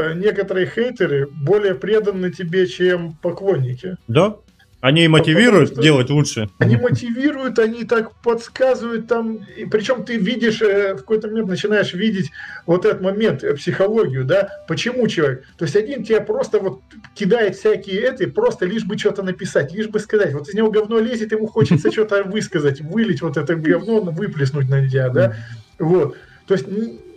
Э, 0.00 0.14
некоторые 0.14 0.66
хейтеры 0.66 1.26
более 1.26 1.74
преданы 1.74 2.30
тебе, 2.30 2.66
чем 2.66 3.16
поклонники. 3.22 3.96
Да? 4.08 4.36
Они 4.80 5.06
мотивируют 5.08 5.72
что 5.72 5.82
делать 5.82 6.08
лучше. 6.08 6.48
Они 6.58 6.76
мотивируют, 6.76 7.58
они 7.58 7.84
так 7.84 8.14
подсказывают 8.22 9.08
там. 9.08 9.40
И 9.56 9.66
причем 9.66 10.04
ты 10.04 10.16
видишь, 10.16 10.62
э, 10.62 10.94
в 10.94 10.98
какой-то 10.98 11.28
момент 11.28 11.48
начинаешь 11.48 11.92
видеть 11.92 12.30
вот 12.64 12.86
этот 12.86 13.02
момент, 13.02 13.44
э, 13.44 13.54
психологию, 13.54 14.24
да, 14.24 14.48
почему 14.66 15.06
человек. 15.06 15.44
То 15.58 15.66
есть 15.66 15.76
один 15.76 16.02
тебя 16.02 16.22
просто 16.22 16.60
вот 16.60 16.80
кидает 17.14 17.56
всякие 17.56 18.00
это, 18.00 18.26
просто 18.28 18.64
лишь 18.64 18.86
бы 18.86 18.96
что-то 18.96 19.22
написать, 19.22 19.74
лишь 19.74 19.88
бы 19.88 19.98
сказать. 19.98 20.32
Вот 20.32 20.48
из 20.48 20.54
него 20.54 20.70
говно 20.70 20.98
лезет, 20.98 21.32
ему 21.32 21.46
хочется 21.46 21.92
что-то 21.92 22.24
высказать, 22.24 22.80
вылить 22.80 23.20
вот 23.20 23.36
это 23.36 23.56
говно, 23.56 24.00
выплеснуть 24.00 24.70
на 24.70 24.88
тебя, 24.88 25.10
да. 25.10 25.36
Вот. 25.78 26.16
То 26.46 26.54
есть, 26.54 26.66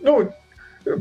ну, 0.02 0.34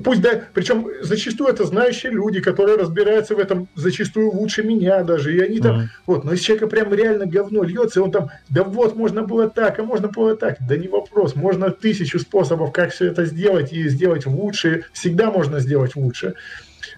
Пусть 0.05 0.21
да, 0.21 0.42
причем 0.55 0.87
зачастую 1.01 1.51
это 1.51 1.64
знающие 1.64 2.12
люди, 2.12 2.40
которые 2.40 2.77
разбираются 2.77 3.35
в 3.35 3.38
этом 3.38 3.68
зачастую 3.75 4.31
лучше 4.31 4.62
меня 4.62 5.03
даже, 5.03 5.35
и 5.35 5.40
они 5.40 5.59
там, 5.59 5.81
mm-hmm. 5.81 5.87
вот, 6.07 6.25
но 6.25 6.33
если 6.33 6.45
человека 6.45 6.68
прям 6.68 6.95
реально 6.95 7.27
говно 7.27 7.64
льется, 7.64 7.99
и 7.99 8.03
он 8.03 8.12
там, 8.12 8.31
да 8.49 8.62
вот, 8.62 8.95
можно 8.95 9.23
было 9.23 9.51
так, 9.51 9.79
а 9.79 9.83
можно 9.83 10.09
было 10.09 10.37
так, 10.37 10.59
да 10.61 10.77
не 10.77 10.87
вопрос, 10.87 11.35
можно 11.35 11.71
тысячу 11.71 12.21
способов, 12.21 12.73
как 12.73 12.92
все 12.92 13.07
это 13.07 13.25
сделать 13.25 13.73
и 13.73 13.88
сделать 13.88 14.27
лучше, 14.27 14.85
всегда 14.92 15.31
можно 15.31 15.59
сделать 15.59 15.97
лучше. 15.97 16.35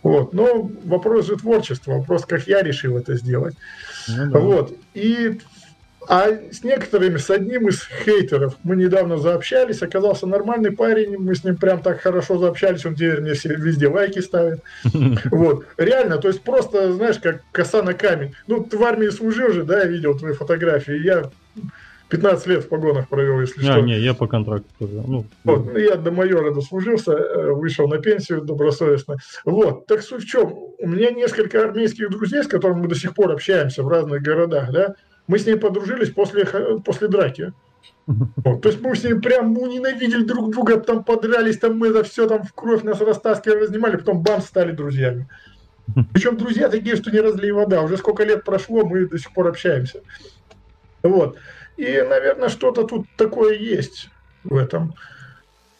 Вот. 0.02 0.34
Но 0.34 0.70
вопрос 0.84 1.26
же 1.26 1.36
творчества, 1.36 1.92
вопрос, 1.92 2.26
как 2.26 2.46
я 2.46 2.62
решил 2.62 2.98
это 2.98 3.16
сделать. 3.16 3.54
Ну, 4.08 4.30
да. 4.30 4.38
Вот. 4.38 4.76
И 4.92 5.40
а 6.08 6.28
с 6.50 6.62
некоторыми, 6.62 7.16
с 7.16 7.30
одним 7.30 7.68
из 7.68 7.86
хейтеров 8.04 8.56
мы 8.62 8.76
недавно 8.76 9.16
заобщались, 9.16 9.82
оказался 9.82 10.26
нормальный 10.26 10.72
парень, 10.72 11.16
мы 11.18 11.34
с 11.34 11.44
ним 11.44 11.56
прям 11.56 11.80
так 11.80 12.00
хорошо 12.00 12.38
заобщались, 12.38 12.84
он 12.84 12.94
теперь 12.94 13.20
мне 13.20 13.32
везде 13.32 13.88
лайки 13.88 14.20
ставит. 14.20 14.60
Вот, 15.30 15.64
реально, 15.76 16.18
то 16.18 16.28
есть 16.28 16.42
просто, 16.42 16.92
знаешь, 16.92 17.18
как 17.18 17.42
коса 17.52 17.82
на 17.82 17.94
камень. 17.94 18.34
Ну, 18.46 18.62
ты 18.62 18.76
в 18.76 18.82
армии 18.82 19.08
служил 19.08 19.52
же, 19.52 19.64
да, 19.64 19.80
я 19.80 19.86
видел 19.86 20.16
твои 20.16 20.32
фотографии, 20.32 20.96
я 21.02 21.30
15 22.08 22.46
лет 22.46 22.64
в 22.64 22.68
погонах 22.68 23.08
провел, 23.08 23.40
если 23.40 23.60
а, 23.66 23.72
что. 23.72 23.80
не, 23.80 23.98
я 23.98 24.14
по 24.14 24.26
контракту 24.26 24.68
тоже. 24.78 25.02
Ну, 25.06 25.24
вот, 25.44 25.72
ну, 25.72 25.78
я 25.78 25.96
до 25.96 26.10
майора 26.10 26.52
дослужился, 26.52 27.12
э, 27.12 27.52
вышел 27.52 27.88
на 27.88 27.98
пенсию 27.98 28.42
добросовестно. 28.42 29.16
Вот, 29.44 29.86
так 29.86 30.02
суть 30.02 30.22
в 30.22 30.26
чем? 30.26 30.54
У 30.78 30.86
меня 30.86 31.10
несколько 31.10 31.64
армейских 31.64 32.10
друзей, 32.10 32.44
с 32.44 32.46
которыми 32.46 32.82
мы 32.82 32.88
до 32.88 32.94
сих 32.94 33.14
пор 33.14 33.32
общаемся 33.32 33.82
в 33.82 33.88
разных 33.88 34.22
городах, 34.22 34.70
да, 34.70 34.94
мы 35.26 35.38
с 35.38 35.46
ней 35.46 35.56
подружились 35.56 36.10
после, 36.10 36.44
после 36.84 37.08
драки. 37.08 37.52
Вот, 38.06 38.60
то 38.60 38.68
есть 38.68 38.82
мы 38.82 38.94
с 38.94 39.02
ней 39.02 39.14
прям 39.14 39.48
мы 39.48 39.66
ненавидели 39.68 40.24
друг 40.24 40.50
друга, 40.50 40.78
там 40.78 41.04
подрались, 41.04 41.58
там 41.58 41.78
мы 41.78 41.88
это 41.88 42.04
все 42.04 42.28
там 42.28 42.42
в 42.42 42.52
кровь 42.52 42.82
нас 42.82 43.00
растаскивали, 43.00 43.60
разнимали, 43.60 43.96
потом 43.96 44.22
бам, 44.22 44.42
стали 44.42 44.72
друзьями. 44.72 45.26
Причем 46.12 46.36
друзья 46.36 46.68
такие, 46.68 46.96
что 46.96 47.10
не 47.10 47.20
разлей 47.20 47.52
вода. 47.52 47.80
Уже 47.80 47.96
сколько 47.96 48.24
лет 48.24 48.44
прошло, 48.44 48.84
мы 48.84 49.06
до 49.06 49.18
сих 49.18 49.32
пор 49.32 49.48
общаемся. 49.48 50.00
Вот. 51.02 51.36
И, 51.76 52.02
наверное, 52.02 52.48
что-то 52.48 52.84
тут 52.84 53.06
такое 53.16 53.54
есть 53.54 54.10
в 54.44 54.56
этом. 54.56 54.94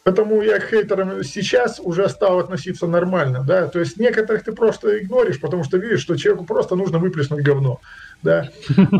Поэтому 0.05 0.39
я 0.43 0.59
к 0.59 0.69
хейтерам 0.69 1.23
сейчас 1.23 1.79
уже 1.79 2.07
стал 2.09 2.37
относиться 2.37 2.85
нормально, 2.85 3.43
да, 3.43 3.67
то 3.67 3.79
есть 3.79 3.97
некоторых 3.97 4.43
ты 4.43 4.51
просто 4.51 4.99
игноришь, 4.99 5.41
потому 5.41 5.63
что 5.63 5.77
видишь, 5.77 6.01
что 6.01 6.15
человеку 6.15 6.45
просто 6.45 6.75
нужно 6.75 6.99
выплеснуть 6.99 7.43
говно, 7.43 7.81
да, 8.21 8.49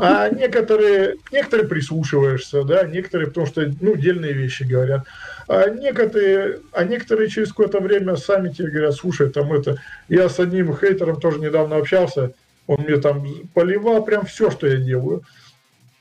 а 0.01 0.29
некоторые, 0.29 1.15
некоторые 1.31 1.67
прислушиваешься, 1.67 2.63
да, 2.63 2.83
некоторые, 2.83 3.27
потому 3.27 3.47
что, 3.47 3.71
ну, 3.81 3.95
дельные 3.95 4.33
вещи 4.33 4.63
говорят, 4.63 5.05
а 5.47 5.69
некоторые, 5.69 6.59
а 6.71 6.83
некоторые 6.83 7.29
через 7.29 7.49
какое-то 7.49 7.79
время 7.79 8.15
сами 8.15 8.49
тебе 8.49 8.69
говорят, 8.69 8.95
слушай, 8.95 9.29
там 9.29 9.53
это, 9.53 9.77
я 10.09 10.29
с 10.29 10.39
одним 10.39 10.75
хейтером 10.75 11.19
тоже 11.19 11.39
недавно 11.39 11.77
общался, 11.77 12.33
Он 12.67 12.81
мне 12.81 12.97
там 12.97 13.25
поливал 13.53 14.03
прям 14.03 14.25
все, 14.25 14.49
что 14.49 14.67
я 14.67 14.77
делаю. 14.77 15.23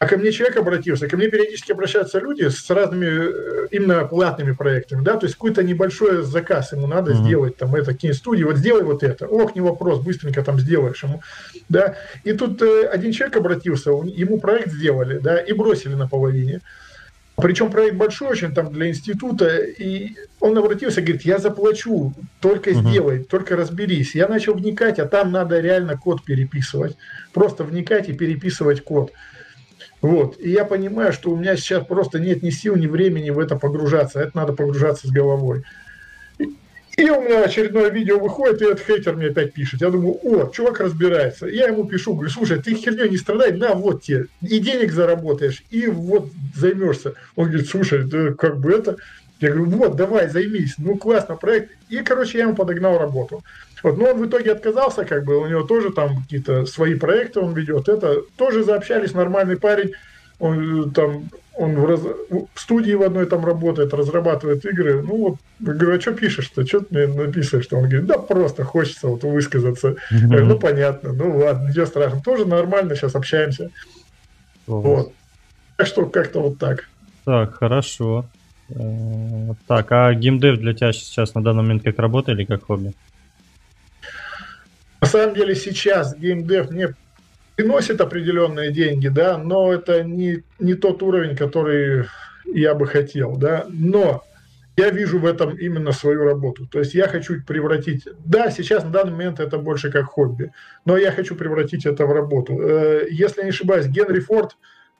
А 0.00 0.06
ко 0.06 0.16
мне 0.16 0.32
человек 0.32 0.56
обратился, 0.56 1.08
ко 1.08 1.16
мне 1.16 1.28
периодически 1.28 1.72
обращаются 1.72 2.18
люди 2.18 2.48
с 2.48 2.68
разными 2.68 3.06
э, 3.06 3.68
именно 3.70 4.04
платными 4.04 4.52
проектами, 4.52 5.04
да, 5.04 5.16
то 5.16 5.24
есть 5.24 5.36
какой-то 5.36 5.62
небольшой 5.62 6.22
заказ 6.22 6.72
ему 6.72 6.86
надо 6.86 7.12
mm-hmm. 7.12 7.24
сделать, 7.24 7.56
там, 7.56 7.74
это 7.74 7.94
киностудии, 7.94 8.42
вот 8.42 8.56
сделай 8.56 8.82
вот 8.82 9.02
это, 9.02 9.26
ох, 9.26 9.54
не 9.54 9.60
вопрос, 9.60 10.00
быстренько 10.00 10.42
там 10.42 10.58
сделаешь 10.58 11.02
ему, 11.02 11.22
да, 11.68 11.96
и 12.24 12.32
тут 12.32 12.60
э, 12.60 12.86
один 12.86 13.12
человек 13.12 13.36
обратился, 13.36 13.90
ему 13.90 14.40
проект 14.40 14.72
сделали, 14.72 15.18
да, 15.18 15.38
и 15.38 15.52
бросили 15.52 15.94
на 15.94 16.08
половине, 16.08 16.60
причем 17.36 17.70
проект 17.70 17.96
большой 17.96 18.28
очень 18.28 18.54
там 18.54 18.72
для 18.72 18.88
института, 18.88 19.58
и 19.58 20.14
он 20.38 20.56
обратился, 20.56 21.00
говорит, 21.00 21.22
я 21.22 21.38
заплачу, 21.38 22.12
только 22.40 22.70
uh-huh. 22.70 22.88
сделай, 22.90 23.24
только 23.24 23.56
разберись. 23.56 24.14
Я 24.14 24.28
начал 24.28 24.54
вникать, 24.54 25.00
а 25.00 25.06
там 25.06 25.32
надо 25.32 25.58
реально 25.58 25.96
код 25.96 26.24
переписывать, 26.24 26.96
просто 27.32 27.64
вникать 27.64 28.08
и 28.08 28.12
переписывать 28.12 28.84
код. 28.84 29.12
Вот. 30.04 30.38
И 30.38 30.50
я 30.50 30.66
понимаю, 30.66 31.14
что 31.14 31.30
у 31.30 31.36
меня 31.36 31.56
сейчас 31.56 31.86
просто 31.86 32.18
нет 32.18 32.42
ни 32.42 32.50
сил, 32.50 32.76
ни 32.76 32.86
времени 32.86 33.30
в 33.30 33.38
это 33.38 33.56
погружаться. 33.56 34.20
Это 34.20 34.36
надо 34.36 34.52
погружаться 34.52 35.06
с 35.08 35.10
головой. 35.10 35.62
И 36.38 37.08
у 37.08 37.22
меня 37.22 37.42
очередное 37.42 37.88
видео 37.88 38.18
выходит, 38.18 38.60
и 38.60 38.66
этот 38.66 38.84
хейтер 38.84 39.16
мне 39.16 39.28
опять 39.28 39.54
пишет. 39.54 39.80
Я 39.80 39.88
думаю, 39.88 40.18
о, 40.22 40.50
чувак 40.50 40.80
разбирается. 40.80 41.46
Я 41.46 41.68
ему 41.68 41.84
пишу, 41.86 42.12
говорю, 42.12 42.28
слушай, 42.28 42.60
ты 42.60 42.74
херней 42.74 43.08
не 43.08 43.16
страдай, 43.16 43.52
на, 43.52 43.72
вот 43.72 44.02
тебе, 44.02 44.26
и 44.42 44.58
денег 44.58 44.92
заработаешь, 44.92 45.64
и 45.70 45.86
вот 45.86 46.28
займешься. 46.54 47.14
Он 47.34 47.46
говорит, 47.46 47.66
слушай, 47.66 48.04
да 48.04 48.34
как 48.34 48.60
бы 48.60 48.72
это... 48.72 48.98
Я 49.40 49.50
говорю, 49.50 49.70
вот, 49.70 49.96
давай, 49.96 50.28
займись. 50.28 50.74
Ну, 50.78 50.96
классно, 50.96 51.36
проект. 51.36 51.72
И, 51.88 51.98
короче, 51.98 52.38
я 52.38 52.44
ему 52.44 52.54
подогнал 52.54 52.98
работу. 52.98 53.42
Вот, 53.82 53.98
но 53.98 54.12
он 54.12 54.18
в 54.18 54.26
итоге 54.26 54.52
отказался, 54.52 55.04
как 55.04 55.24
бы, 55.24 55.36
у 55.38 55.46
него 55.46 55.62
тоже 55.62 55.90
там 55.90 56.22
какие-то 56.22 56.64
свои 56.64 56.94
проекты 56.94 57.40
он 57.40 57.52
ведет. 57.52 57.88
Это 57.88 58.22
тоже 58.36 58.64
заобщались, 58.64 59.12
нормальный 59.12 59.58
парень. 59.58 59.92
Он 60.38 60.88
э, 60.88 60.90
там, 60.90 61.28
он 61.52 61.74
в, 61.74 61.84
раз... 61.84 62.00
в 62.00 62.48
студии 62.54 62.92
в 62.94 63.02
одной 63.02 63.26
там 63.26 63.44
работает, 63.44 63.92
разрабатывает 63.92 64.64
игры. 64.64 65.02
Ну 65.02 65.16
вот, 65.16 65.36
я 65.60 65.72
говорю, 65.74 65.98
а 65.98 66.00
что 66.00 66.12
пишешь-то? 66.12 66.66
Что 66.66 66.80
ты 66.80 66.86
мне 66.90 67.06
написываешь? 67.06 67.68
Он 67.72 67.82
говорит, 67.82 68.06
да 68.06 68.18
просто 68.18 68.64
хочется 68.64 69.08
вот 69.08 69.22
высказаться. 69.22 69.88
Mm-hmm. 70.10 70.26
говорю, 70.26 70.46
ну 70.46 70.58
понятно, 70.58 71.12
ну 71.12 71.38
ладно, 71.38 71.68
ничего 71.68 71.86
страшного. 71.86 72.24
Тоже 72.24 72.46
нормально, 72.46 72.96
сейчас 72.96 73.14
общаемся. 73.14 73.70
Oh. 74.66 74.80
Вот. 74.80 75.12
Так 75.76 75.86
что 75.86 76.06
как-то 76.06 76.40
вот 76.40 76.58
так. 76.58 76.88
Так, 77.24 77.54
хорошо. 77.58 78.24
Э, 78.70 79.54
так, 79.66 79.92
а 79.92 80.14
геймдев 80.14 80.58
для 80.58 80.74
тебя 80.74 80.92
сейчас 80.92 81.34
на 81.34 81.42
данный 81.42 81.62
момент 81.62 81.82
как 81.82 81.98
работа 81.98 82.32
или 82.32 82.44
как 82.44 82.64
хобби? 82.64 82.92
На 85.00 85.06
самом 85.06 85.34
деле 85.34 85.54
сейчас 85.54 86.16
геймдев 86.16 86.70
мне 86.70 86.94
приносит 87.56 88.00
определенные 88.00 88.72
деньги, 88.72 89.08
да, 89.08 89.38
но 89.38 89.72
это 89.72 90.02
не, 90.02 90.42
не 90.58 90.74
тот 90.74 91.02
уровень, 91.02 91.36
который 91.36 92.06
я 92.46 92.74
бы 92.74 92.86
хотел, 92.86 93.36
да, 93.36 93.66
но 93.68 94.24
я 94.76 94.90
вижу 94.90 95.18
в 95.18 95.26
этом 95.26 95.56
именно 95.56 95.92
свою 95.92 96.24
работу. 96.24 96.66
То 96.66 96.80
есть 96.80 96.94
я 96.94 97.06
хочу 97.06 97.40
превратить, 97.42 98.08
да, 98.24 98.50
сейчас 98.50 98.82
на 98.84 98.90
данный 98.90 99.12
момент 99.12 99.40
это 99.40 99.58
больше 99.58 99.90
как 99.90 100.06
хобби, 100.06 100.52
но 100.84 100.96
я 100.96 101.12
хочу 101.12 101.36
превратить 101.36 101.86
это 101.86 102.06
в 102.06 102.12
работу. 102.12 102.58
Э, 102.60 103.06
если 103.10 103.42
не 103.42 103.50
ошибаюсь, 103.50 103.86
Генри 103.86 104.20
Форд 104.20 104.56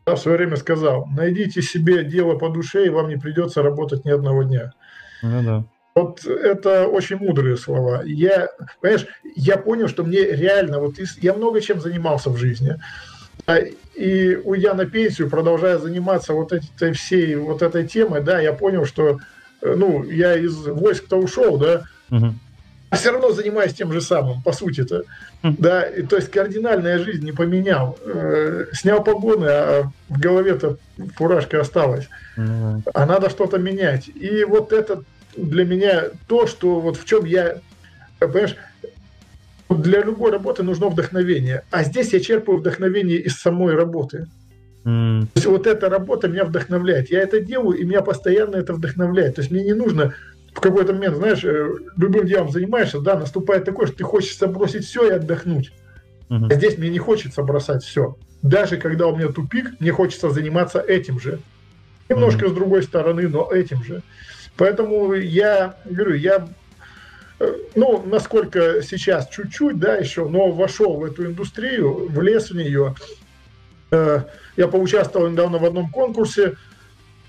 в 0.06 0.16
свое 0.16 0.36
время 0.36 0.56
сказал, 0.56 1.06
найдите 1.06 1.62
себе 1.62 2.04
дело 2.04 2.36
по 2.36 2.50
душе, 2.50 2.86
и 2.86 2.90
вам 2.90 3.08
не 3.08 3.16
придется 3.16 3.62
работать 3.62 4.04
ни 4.04 4.10
одного 4.10 4.42
дня. 4.42 4.72
Ну, 5.22 5.42
да. 5.42 5.64
Вот 5.94 6.26
это 6.26 6.88
очень 6.88 7.16
мудрые 7.16 7.56
слова. 7.56 8.02
Я, 8.04 8.48
понимаешь, 8.80 9.06
я 9.36 9.56
понял, 9.56 9.88
что 9.88 10.02
мне 10.02 10.24
реально, 10.24 10.80
вот 10.80 10.96
я 11.20 11.34
много 11.34 11.60
чем 11.60 11.80
занимался 11.80 12.30
в 12.30 12.36
жизни. 12.36 12.76
И 13.94 14.40
уйдя 14.44 14.74
на 14.74 14.86
пенсию, 14.86 15.30
продолжая 15.30 15.78
заниматься 15.78 16.32
вот 16.32 16.52
этой 16.52 16.92
всей 16.92 17.36
вот 17.36 17.62
этой 17.62 17.86
темой, 17.86 18.22
да, 18.22 18.40
я 18.40 18.52
понял, 18.52 18.84
что, 18.86 19.18
ну, 19.62 20.02
я 20.04 20.36
из 20.36 20.66
войск-то 20.66 21.16
ушел, 21.16 21.58
да, 21.58 21.84
угу. 22.10 22.34
а 22.96 22.96
все 22.96 23.10
равно 23.10 23.32
занимаюсь 23.32 23.74
тем 23.74 23.92
же 23.92 24.00
самым, 24.00 24.42
по 24.42 24.52
сути-то, 24.52 25.04
угу. 25.42 25.56
да, 25.58 25.82
и, 25.82 26.02
то 26.02 26.16
есть 26.16 26.30
кардинальная 26.30 26.98
жизнь 26.98 27.24
не 27.24 27.32
поменял. 27.32 27.98
Э, 28.04 28.66
снял 28.72 29.02
погоны, 29.02 29.46
а 29.46 29.92
в 30.08 30.18
голове-то 30.18 30.78
фуражка 31.16 31.60
осталась. 31.60 32.08
Угу. 32.36 32.82
А 32.94 33.06
надо 33.06 33.30
что-то 33.30 33.58
менять. 33.58 34.08
И 34.08 34.44
вот 34.44 34.72
этот 34.72 35.04
для 35.36 35.64
меня 35.64 36.04
то, 36.28 36.46
что 36.46 36.80
вот 36.80 36.96
в 36.96 37.04
чем 37.04 37.24
я, 37.24 37.58
понимаешь, 38.20 38.56
для 39.68 40.02
любой 40.02 40.30
работы 40.30 40.62
нужно 40.62 40.88
вдохновение. 40.88 41.62
А 41.70 41.82
здесь 41.84 42.12
я 42.12 42.20
черпаю 42.20 42.58
вдохновение 42.58 43.18
из 43.18 43.36
самой 43.36 43.74
работы. 43.74 44.28
Mm. 44.84 45.22
То 45.22 45.30
есть 45.36 45.46
вот 45.46 45.66
эта 45.66 45.88
работа 45.88 46.28
меня 46.28 46.44
вдохновляет. 46.44 47.10
Я 47.10 47.20
это 47.20 47.40
делаю, 47.40 47.78
и 47.78 47.84
меня 47.84 48.02
постоянно 48.02 48.56
это 48.56 48.74
вдохновляет. 48.74 49.36
То 49.36 49.40
есть 49.40 49.50
мне 49.50 49.64
не 49.64 49.72
нужно 49.72 50.14
в 50.54 50.60
какой-то 50.60 50.92
момент, 50.92 51.16
знаешь, 51.16 51.44
э, 51.44 51.68
любым 51.96 52.26
делом 52.26 52.50
занимаешься, 52.50 53.00
да, 53.00 53.18
наступает 53.18 53.64
такое, 53.64 53.88
что 53.88 53.96
ты 53.96 54.04
хочешь 54.04 54.38
бросить 54.40 54.86
все 54.86 55.08
и 55.08 55.10
отдохнуть. 55.10 55.72
Mm-hmm. 56.30 56.46
А 56.50 56.54
здесь 56.54 56.78
мне 56.78 56.88
не 56.88 56.98
хочется 56.98 57.42
бросать 57.42 57.82
все. 57.82 58.16
Даже 58.42 58.76
когда 58.76 59.08
у 59.08 59.16
меня 59.16 59.28
тупик, 59.28 59.72
мне 59.80 59.90
хочется 59.90 60.30
заниматься 60.30 60.78
этим 60.80 61.18
же. 61.18 61.40
Немножко 62.08 62.46
mm-hmm. 62.46 62.50
с 62.50 62.52
другой 62.52 62.82
стороны, 62.84 63.28
но 63.28 63.50
этим 63.50 63.82
же. 63.82 64.02
Поэтому 64.56 65.12
я 65.14 65.76
говорю, 65.84 66.14
я 66.14 66.48
э, 67.40 67.54
ну, 67.74 68.04
насколько 68.06 68.80
сейчас 68.82 69.28
чуть-чуть, 69.28 69.78
да, 69.80 69.96
еще, 69.96 70.28
но 70.28 70.52
вошел 70.52 70.96
в 70.98 71.04
эту 71.04 71.26
индустрию, 71.26 72.08
влез 72.08 72.50
в 72.50 72.56
нее. 72.56 72.94
Э, 73.90 74.22
я 74.56 74.68
поучаствовал 74.68 75.28
недавно 75.28 75.58
в 75.58 75.64
одном 75.64 75.90
конкурсе, 75.90 76.54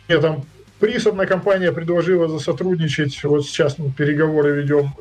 мне 0.08 0.20
там 0.20 0.46
приз 0.80 1.08
одна 1.08 1.26
компания 1.26 1.72
предложила 1.72 2.28
за 2.28 2.40
сотрудничать, 2.40 3.24
вот 3.24 3.46
сейчас 3.46 3.78
мы 3.78 3.92
переговоры 3.92 4.62
ведем, 4.62 4.94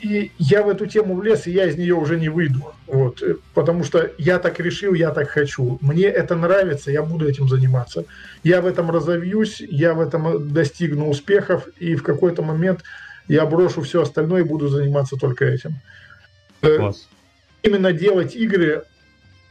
и 0.00 0.30
я 0.38 0.62
в 0.62 0.68
эту 0.68 0.86
тему 0.86 1.14
влез, 1.14 1.46
и 1.46 1.52
я 1.52 1.66
из 1.66 1.76
нее 1.76 1.94
уже 1.94 2.18
не 2.18 2.28
выйду, 2.28 2.74
вот, 2.86 3.22
потому 3.54 3.84
что 3.84 4.10
я 4.18 4.38
так 4.38 4.60
решил, 4.60 4.94
я 4.94 5.10
так 5.10 5.30
хочу, 5.30 5.78
мне 5.80 6.04
это 6.04 6.34
нравится, 6.34 6.90
я 6.90 7.02
буду 7.02 7.28
этим 7.28 7.48
заниматься, 7.48 8.04
я 8.42 8.60
в 8.60 8.66
этом 8.66 8.90
разовьюсь, 8.90 9.60
я 9.60 9.94
в 9.94 10.00
этом 10.00 10.52
достигну 10.52 11.08
успехов, 11.08 11.66
и 11.78 11.94
в 11.94 12.02
какой-то 12.02 12.42
момент 12.42 12.82
я 13.28 13.46
брошу 13.46 13.82
все 13.82 14.02
остальное 14.02 14.42
и 14.42 14.44
буду 14.44 14.68
заниматься 14.68 15.16
только 15.16 15.44
этим. 15.44 15.76
Э, 16.60 16.76
Класс. 16.76 17.08
Именно 17.62 17.92
делать 17.92 18.34
игры 18.34 18.84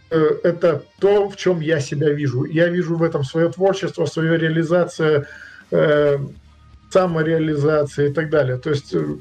э, 0.10 0.30
это 0.44 0.84
то, 1.00 1.30
в 1.30 1.38
чем 1.38 1.62
я 1.62 1.80
себя 1.80 2.10
вижу. 2.10 2.44
Я 2.44 2.68
вижу 2.68 2.96
в 2.96 3.04
этом 3.04 3.24
свое 3.24 3.50
творчество, 3.50 4.06
свою 4.06 4.36
реализацию, 4.36 5.28
э, 5.72 6.18
самореализации 6.90 8.10
и 8.10 8.14
так 8.14 8.30
далее. 8.30 8.58
То 8.58 8.70
есть, 8.70 8.94
э, 8.94 9.16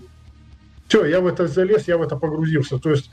все, 0.89 1.05
я 1.05 1.21
в 1.21 1.27
это 1.27 1.47
залез, 1.47 1.87
я 1.89 1.97
в 1.97 2.03
это 2.03 2.17
погрузился. 2.17 2.79
То 2.79 2.91
есть, 2.91 3.11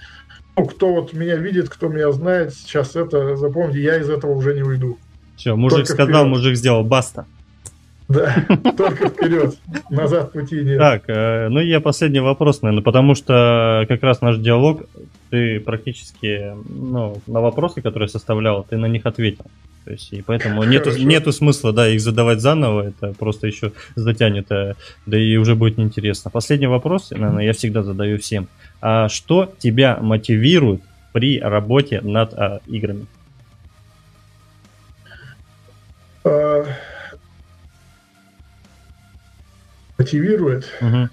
ну, 0.56 0.65
кто 0.65 0.93
вот 0.93 1.13
меня 1.13 1.36
видит, 1.36 1.69
кто 1.69 1.88
меня 1.88 2.12
знает, 2.12 2.54
сейчас 2.54 2.95
это, 2.95 3.36
запомните, 3.36 3.82
я 3.82 3.97
из 3.97 4.10
этого 4.10 4.32
уже 4.32 4.56
не 4.56 4.63
уйду. 4.63 4.97
Все, 5.36 5.56
мужик 5.56 5.80
только 5.80 5.93
сказал, 5.93 6.23
вперед. 6.23 6.38
мужик 6.38 6.56
сделал, 6.56 6.84
баста. 6.84 7.26
Да, 8.08 8.46
только 8.78 9.10
вперед, 9.10 9.58
назад 9.89 10.32
пути 10.32 10.63
нет. 10.63 10.78
Так, 10.78 11.04
э, 11.08 11.50
ну 11.50 11.60
я 11.60 11.82
последний 11.82 12.22
вопрос, 12.22 12.62
наверное, 12.62 12.84
потому 12.84 13.15
что 13.15 13.86
как 13.89 14.02
раз 14.02 14.22
наш 14.22 14.38
диалог, 14.38 14.84
ты 15.30 15.60
практически, 15.60 16.54
ну, 16.70 17.22
на 17.28 17.41
вопросы, 17.41 17.82
которые 17.82 18.08
составлял, 18.08 18.63
ты 18.63 18.78
на 18.78 18.86
них 18.86 19.06
ответил. 19.06 19.46
То 19.84 19.91
есть, 19.91 20.13
и 20.13 20.22
поэтому 20.22 20.63
нету, 20.65 20.91
нету 20.98 21.34
смысла, 21.34 21.74
да, 21.74 21.89
их 21.89 22.00
задавать 22.00 22.39
заново, 22.39 22.88
это 22.88 23.13
просто 23.13 23.48
еще 23.48 23.74
затянет, 23.96 24.48
да 24.48 25.17
и 25.17 25.36
уже 25.36 25.56
будет 25.56 25.78
неинтересно. 25.78 26.32
Последний 26.32 26.67
вопрос, 26.67 27.12
наверное, 27.12 27.43
я 27.43 27.52
всегда 27.52 27.84
задаю 27.84 28.20
всем. 28.20 28.48
А 28.82 29.10
что 29.10 29.52
тебя 29.60 29.98
мотивирует 30.02 30.82
при 31.12 31.39
работе 31.39 32.00
над 32.02 32.34
а, 32.36 32.62
играми? 32.67 33.06
Мотивирует? 40.08 40.72
Угу. 40.82 41.10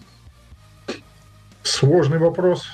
Сложный 1.62 2.18
вопрос. 2.18 2.66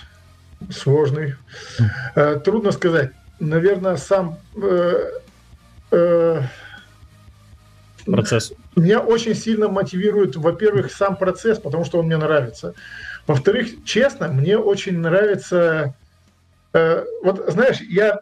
Сложный. 0.71 1.35
Угу. 1.79 2.41
Трудно 2.41 2.73
сказать. 2.73 3.12
Наверное, 3.39 3.97
сам 3.97 4.39
э, 4.57 5.21
Э, 5.91 6.43
процесс. 8.07 8.53
Меня 8.77 9.01
очень 9.01 9.35
сильно 9.35 9.68
мотивирует, 9.68 10.37
во-первых, 10.37 10.93
сам 10.93 11.16
процесс, 11.16 11.59
потому 11.59 11.85
что 11.85 11.99
он 11.99 12.07
мне 12.07 12.16
нравится. 12.16 12.75
Во-вторых, 13.27 13.85
честно, 13.85 14.29
мне 14.29 14.57
очень 14.57 14.99
нравится... 14.99 15.95
Э, 16.73 17.05
вот, 17.23 17.45
знаешь, 17.49 17.81
я 17.81 18.21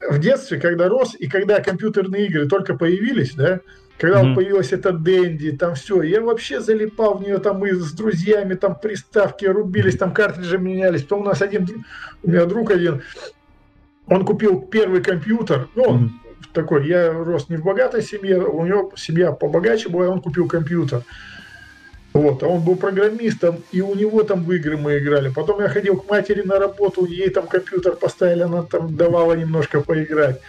в 0.00 0.18
детстве, 0.18 0.58
когда 0.58 0.88
рос, 0.88 1.14
и 1.18 1.28
когда 1.28 1.60
компьютерные 1.60 2.26
игры 2.26 2.48
только 2.48 2.74
появились, 2.74 3.34
да, 3.34 3.60
когда 4.00 4.22
mm-hmm. 4.22 4.34
появилась 4.34 4.72
эта 4.72 4.92
Дэнди, 4.92 5.52
там 5.52 5.74
все, 5.74 6.00
я 6.00 6.22
вообще 6.22 6.60
залипал 6.60 7.18
в 7.18 7.22
нее, 7.22 7.36
там 7.36 7.58
мы 7.58 7.74
с 7.74 7.92
друзьями, 7.92 8.54
там 8.54 8.74
приставки 8.74 9.44
рубились, 9.44 9.98
там 9.98 10.14
картриджи 10.14 10.56
менялись. 10.56 11.02
Потом 11.02 11.20
у 11.20 11.24
нас 11.24 11.42
один, 11.42 11.84
у 12.22 12.30
меня 12.30 12.46
друг 12.46 12.70
один, 12.70 13.02
он 14.06 14.24
купил 14.24 14.62
первый 14.62 15.02
компьютер, 15.02 15.68
ну, 15.74 15.82
он 15.82 16.04
mm-hmm. 16.04 16.44
такой, 16.54 16.88
я 16.88 17.12
рос 17.12 17.50
не 17.50 17.56
в 17.56 17.62
богатой 17.62 18.00
семье, 18.00 18.38
у 18.38 18.64
него 18.64 18.90
семья 18.96 19.32
побогаче 19.32 19.90
была, 19.90 20.06
и 20.06 20.08
он 20.08 20.22
купил 20.22 20.48
компьютер. 20.48 21.02
Вот, 22.14 22.42
а 22.42 22.46
он 22.46 22.64
был 22.64 22.76
программистом, 22.76 23.62
и 23.70 23.82
у 23.82 23.94
него 23.94 24.22
там 24.22 24.44
в 24.44 24.52
игры 24.52 24.78
мы 24.78 24.98
играли. 24.98 25.28
Потом 25.28 25.60
я 25.60 25.68
ходил 25.68 25.98
к 25.98 26.08
матери 26.08 26.40
на 26.40 26.58
работу, 26.58 27.04
ей 27.04 27.28
там 27.28 27.46
компьютер 27.46 27.96
поставили, 27.96 28.44
она 28.44 28.62
там 28.62 28.96
давала 28.96 29.34
немножко 29.34 29.82
поиграть. 29.82 30.40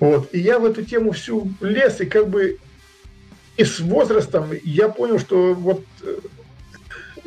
Вот, 0.00 0.28
и 0.32 0.38
я 0.38 0.58
в 0.58 0.66
эту 0.66 0.84
тему 0.84 1.12
всю 1.12 1.48
лез, 1.62 2.00
и 2.02 2.04
как 2.06 2.28
бы 2.28 2.58
и 3.56 3.64
с 3.64 3.80
возрастом 3.80 4.50
я 4.64 4.88
понял, 4.88 5.18
что 5.18 5.54
вот 5.54 5.84
э, 6.02 6.16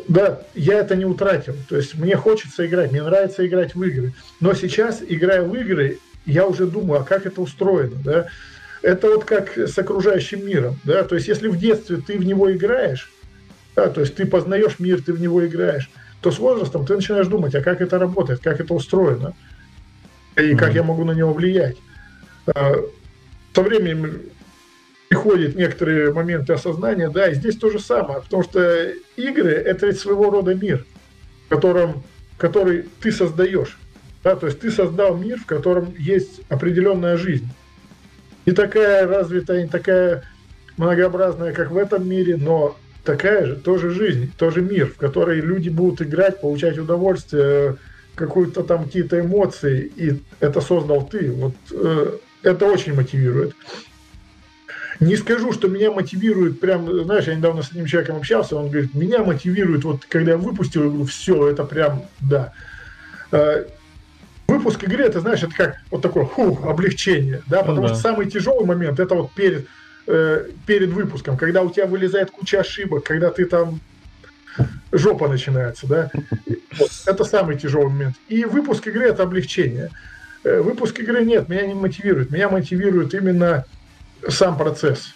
да, 0.08 0.42
я 0.56 0.80
это 0.80 0.96
не 0.96 1.06
утратил. 1.06 1.56
То 1.70 1.78
есть 1.78 1.96
мне 1.96 2.16
хочется 2.16 2.66
играть, 2.66 2.92
мне 2.92 3.04
нравится 3.04 3.46
играть 3.46 3.76
в 3.76 3.84
игры. 3.84 4.14
Но 4.40 4.54
сейчас, 4.54 5.02
играя 5.08 5.42
в 5.42 5.54
игры, 5.56 6.00
я 6.26 6.46
уже 6.46 6.66
думаю, 6.66 7.02
а 7.02 7.04
как 7.04 7.26
это 7.26 7.42
устроено, 7.42 7.96
да? 8.04 8.28
Это 8.82 9.10
вот 9.10 9.26
как 9.26 9.58
с 9.58 9.78
окружающим 9.78 10.46
миром, 10.46 10.80
да? 10.84 11.04
То 11.04 11.16
есть 11.16 11.28
если 11.28 11.48
в 11.48 11.58
детстве 11.58 11.98
ты 11.98 12.18
в 12.18 12.26
него 12.26 12.52
играешь, 12.52 13.12
да, 13.76 13.90
то 13.90 14.02
есть 14.02 14.16
ты 14.16 14.26
познаешь 14.26 14.80
мир, 14.80 15.02
ты 15.02 15.14
в 15.14 15.22
него 15.22 15.46
играешь, 15.46 15.90
то 16.22 16.32
с 16.32 16.40
возрастом 16.40 16.86
ты 16.86 16.96
начинаешь 16.96 17.28
думать, 17.28 17.56
а 17.56 17.62
как 17.62 17.82
это 17.82 18.00
работает, 18.00 18.40
как 18.42 18.60
это 18.60 18.74
устроено, 18.74 19.34
и 20.36 20.56
как 20.56 20.74
я 20.74 20.84
могу 20.84 21.04
на 21.04 21.12
него 21.12 21.34
влиять. 21.34 21.78
А, 22.48 22.76
со 23.54 23.62
временем 23.62 24.22
приходят 25.10 25.56
некоторые 25.56 26.12
моменты 26.12 26.54
осознания, 26.54 27.10
да, 27.10 27.30
и 27.30 27.36
здесь 27.36 27.58
то 27.58 27.70
же 27.70 27.80
самое, 27.80 28.22
потому 28.22 28.44
что 28.44 28.92
игры– 29.16 29.52
это 29.52 29.88
ведь 29.88 30.00
своего 30.00 30.30
рода 30.30 30.54
мир, 30.54 30.86
в 31.46 31.50
котором, 31.50 32.04
который 32.38 32.86
ты 33.02 33.12
создаешь. 33.12 33.78
Да, 34.24 34.36
то 34.36 34.48
есть 34.48 34.60
ты 34.60 34.72
создал 34.72 35.16
мир, 35.16 35.40
в 35.40 35.46
котором 35.46 35.94
есть 35.98 36.42
определенная 36.50 37.18
жизнь. 37.18 37.48
Не 38.46 38.54
такая 38.54 39.08
развитая, 39.08 39.64
не 39.64 39.70
такая 39.70 40.24
многообразная, 40.76 41.54
как 41.54 41.72
в 41.72 41.78
этом 41.78 42.08
мире, 42.08 42.36
но 42.36 42.76
такая 43.04 43.46
же 43.46 43.56
тоже 43.56 43.92
жизнь, 43.92 44.32
тоже 44.38 44.62
мир, 44.62 44.88
в 44.88 44.98
который 44.98 45.40
люди 45.40 45.70
будут 45.70 46.02
играть, 46.02 46.42
получать 46.42 46.78
удовольствие, 46.78 47.78
какую-то 48.16 48.64
там 48.64 48.86
какие-то 48.86 49.20
эмоции, 49.20 49.92
и 49.96 50.22
это 50.40 50.60
создал 50.60 51.08
ты. 51.08 51.32
Вот 51.32 51.54
э, 51.72 52.18
это 52.44 52.66
очень 52.66 52.96
мотивирует. 52.96 53.56
Не 55.00 55.16
скажу, 55.16 55.54
что 55.54 55.68
меня 55.68 55.92
мотивирует 55.92 56.60
прям, 56.60 57.04
знаешь, 57.04 57.26
я 57.26 57.36
недавно 57.36 57.62
с 57.62 57.70
одним 57.70 57.86
человеком 57.86 58.18
общался, 58.18 58.56
он 58.56 58.70
говорит, 58.70 58.94
меня 58.94 59.24
мотивирует, 59.24 59.84
вот 59.84 60.06
когда 60.06 60.32
я 60.32 60.38
выпустил 60.38 60.90
игру, 60.90 61.06
все, 61.06 61.48
это 61.48 61.64
прям, 61.64 62.04
да. 62.20 62.54
Э, 63.32 63.66
выпуск 64.48 64.84
игры, 64.84 65.04
это, 65.04 65.20
знаешь, 65.20 65.44
это 65.44 65.54
как 65.54 65.78
вот 65.92 66.02
такое, 66.02 66.26
фух, 66.26 66.66
облегчение, 66.66 67.44
да, 67.48 67.60
потому 67.60 67.82
ну, 67.82 67.88
да. 67.90 67.94
что 67.94 68.02
самый 68.02 68.30
тяжелый 68.30 68.66
момент, 68.66 69.00
это 69.00 69.14
вот 69.16 69.32
перед 69.34 69.68
э, 70.08 70.48
перед 70.66 70.90
выпуском, 70.90 71.38
когда 71.38 71.62
у 71.62 71.70
тебя 71.70 71.86
вылезает 71.86 72.32
куча 72.32 72.62
ошибок, 72.62 73.04
когда 73.04 73.30
ты 73.30 73.46
там 73.46 73.80
жопа 74.92 75.28
начинается, 75.28 75.88
да. 75.88 76.12
Вот, 76.78 76.92
это 77.06 77.24
самый 77.24 77.58
тяжелый 77.58 77.90
момент. 77.90 78.16
И 78.28 78.46
выпуск 78.46 78.88
игры 78.88 79.06
это 79.06 79.24
облегчение. 79.24 79.90
Э, 80.44 80.62
выпуск 80.62 81.00
игры 81.00 81.24
нет, 81.24 81.50
меня 81.50 81.68
не 81.68 81.74
мотивирует. 81.74 82.32
Меня 82.32 82.50
мотивирует 82.50 83.14
именно 83.14 83.66
сам 84.28 84.58
процесс. 84.58 85.14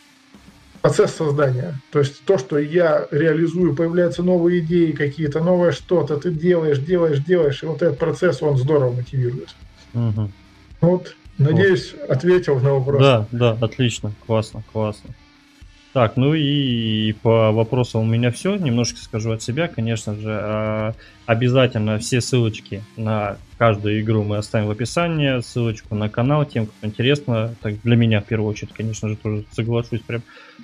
Процесс 0.81 1.11
создания. 1.11 1.79
То 1.91 1.99
есть 1.99 2.25
то, 2.25 2.37
что 2.37 2.57
я 2.57 3.07
реализую, 3.11 3.75
появляются 3.75 4.23
новые 4.23 4.61
идеи 4.61 4.91
какие-то, 4.91 5.43
новое 5.43 5.71
что-то, 5.71 6.17
ты 6.17 6.31
делаешь, 6.31 6.79
делаешь, 6.79 7.19
делаешь, 7.19 7.61
и 7.61 7.67
вот 7.67 7.81
этот 7.83 7.99
процесс, 7.99 8.41
он 8.41 8.57
здорово 8.57 8.91
мотивирует. 8.91 9.55
Угу. 9.93 10.31
Вот 10.81 11.15
Надеюсь, 11.37 11.93
вот. 11.99 12.09
ответил 12.09 12.59
на 12.59 12.73
вопрос. 12.73 13.01
Да, 13.01 13.27
да, 13.31 13.57
отлично, 13.61 14.13
классно, 14.25 14.63
классно. 14.71 15.11
Так, 15.93 16.15
ну 16.15 16.33
и 16.33 17.11
по 17.21 17.51
вопросам 17.51 18.01
у 18.01 18.05
меня 18.05 18.31
все. 18.31 18.55
Немножко 18.55 18.97
скажу 18.99 19.31
от 19.31 19.41
себя, 19.41 19.67
конечно 19.67 20.15
же. 20.15 20.29
А, 20.31 20.93
обязательно 21.25 21.97
все 21.97 22.21
ссылочки 22.21 22.81
на 22.95 23.37
каждую 23.57 23.99
игру 23.99 24.23
мы 24.23 24.37
оставим 24.37 24.67
в 24.67 24.71
описании. 24.71 25.41
Ссылочку 25.41 25.93
на 25.95 26.07
канал 26.07 26.45
тем, 26.45 26.67
кто 26.67 26.87
интересно. 26.87 27.55
Так, 27.61 27.81
для 27.81 27.97
меня, 27.97 28.21
в 28.21 28.25
первую 28.25 28.49
очередь, 28.49 28.71
конечно 28.73 29.09
же, 29.09 29.17
тоже 29.17 29.43
соглашусь. 29.51 29.99
Прям. 30.01 30.21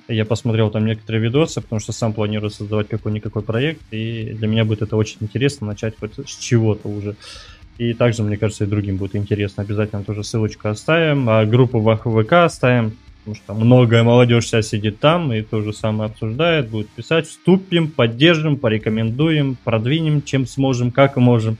Я 0.08 0.24
посмотрел 0.24 0.70
там 0.70 0.86
некоторые 0.86 1.22
видосы, 1.22 1.60
потому 1.60 1.80
что 1.80 1.92
сам 1.92 2.14
планирую 2.14 2.50
создавать 2.50 2.88
какой-никакой 2.88 3.42
проект. 3.42 3.82
И 3.90 4.32
для 4.32 4.48
меня 4.48 4.64
будет 4.64 4.80
это 4.80 4.96
очень 4.96 5.18
интересно 5.20 5.66
начать 5.66 5.94
хоть 6.00 6.18
с 6.26 6.38
чего-то 6.38 6.88
уже. 6.88 7.16
И 7.76 7.92
также, 7.92 8.22
мне 8.22 8.38
кажется, 8.38 8.64
и 8.64 8.66
другим 8.66 8.96
будет 8.96 9.14
интересно. 9.14 9.62
Обязательно 9.62 10.04
тоже 10.04 10.24
ссылочку 10.24 10.68
оставим. 10.68 11.28
А 11.28 11.44
группу 11.44 11.80
в 11.80 11.96
ВК 11.96 12.32
оставим, 12.32 12.96
потому 13.28 13.34
что 13.34 13.66
многое 13.66 14.02
молодежь 14.02 14.46
сейчас 14.46 14.68
сидит 14.68 15.00
там 15.00 15.32
и 15.32 15.42
то 15.42 15.60
же 15.60 15.72
самое 15.72 16.10
обсуждает, 16.10 16.68
будет 16.68 16.88
писать. 16.88 17.26
Вступим, 17.26 17.90
поддержим, 17.90 18.56
порекомендуем, 18.56 19.56
продвинем, 19.64 20.22
чем 20.22 20.46
сможем, 20.46 20.90
как 20.90 21.16
можем. 21.16 21.58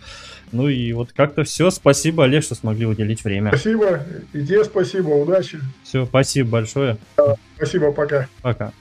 Ну 0.51 0.69
и 0.69 0.93
вот 0.93 1.13
как-то 1.13 1.45
все. 1.45 1.71
Спасибо, 1.71 2.25
Олег, 2.25 2.43
что 2.43 2.55
смогли 2.55 2.87
уделить 2.87 3.23
время. 3.23 3.51
Спасибо. 3.51 4.03
И 4.33 4.47
тебе 4.47 4.65
спасибо. 4.65 5.09
Удачи. 5.11 5.61
Все, 5.83 6.07
спасибо 6.07 6.51
большое. 6.51 6.97
Спасибо, 7.57 7.93
пока. 7.93 8.29
Пока. 8.41 8.73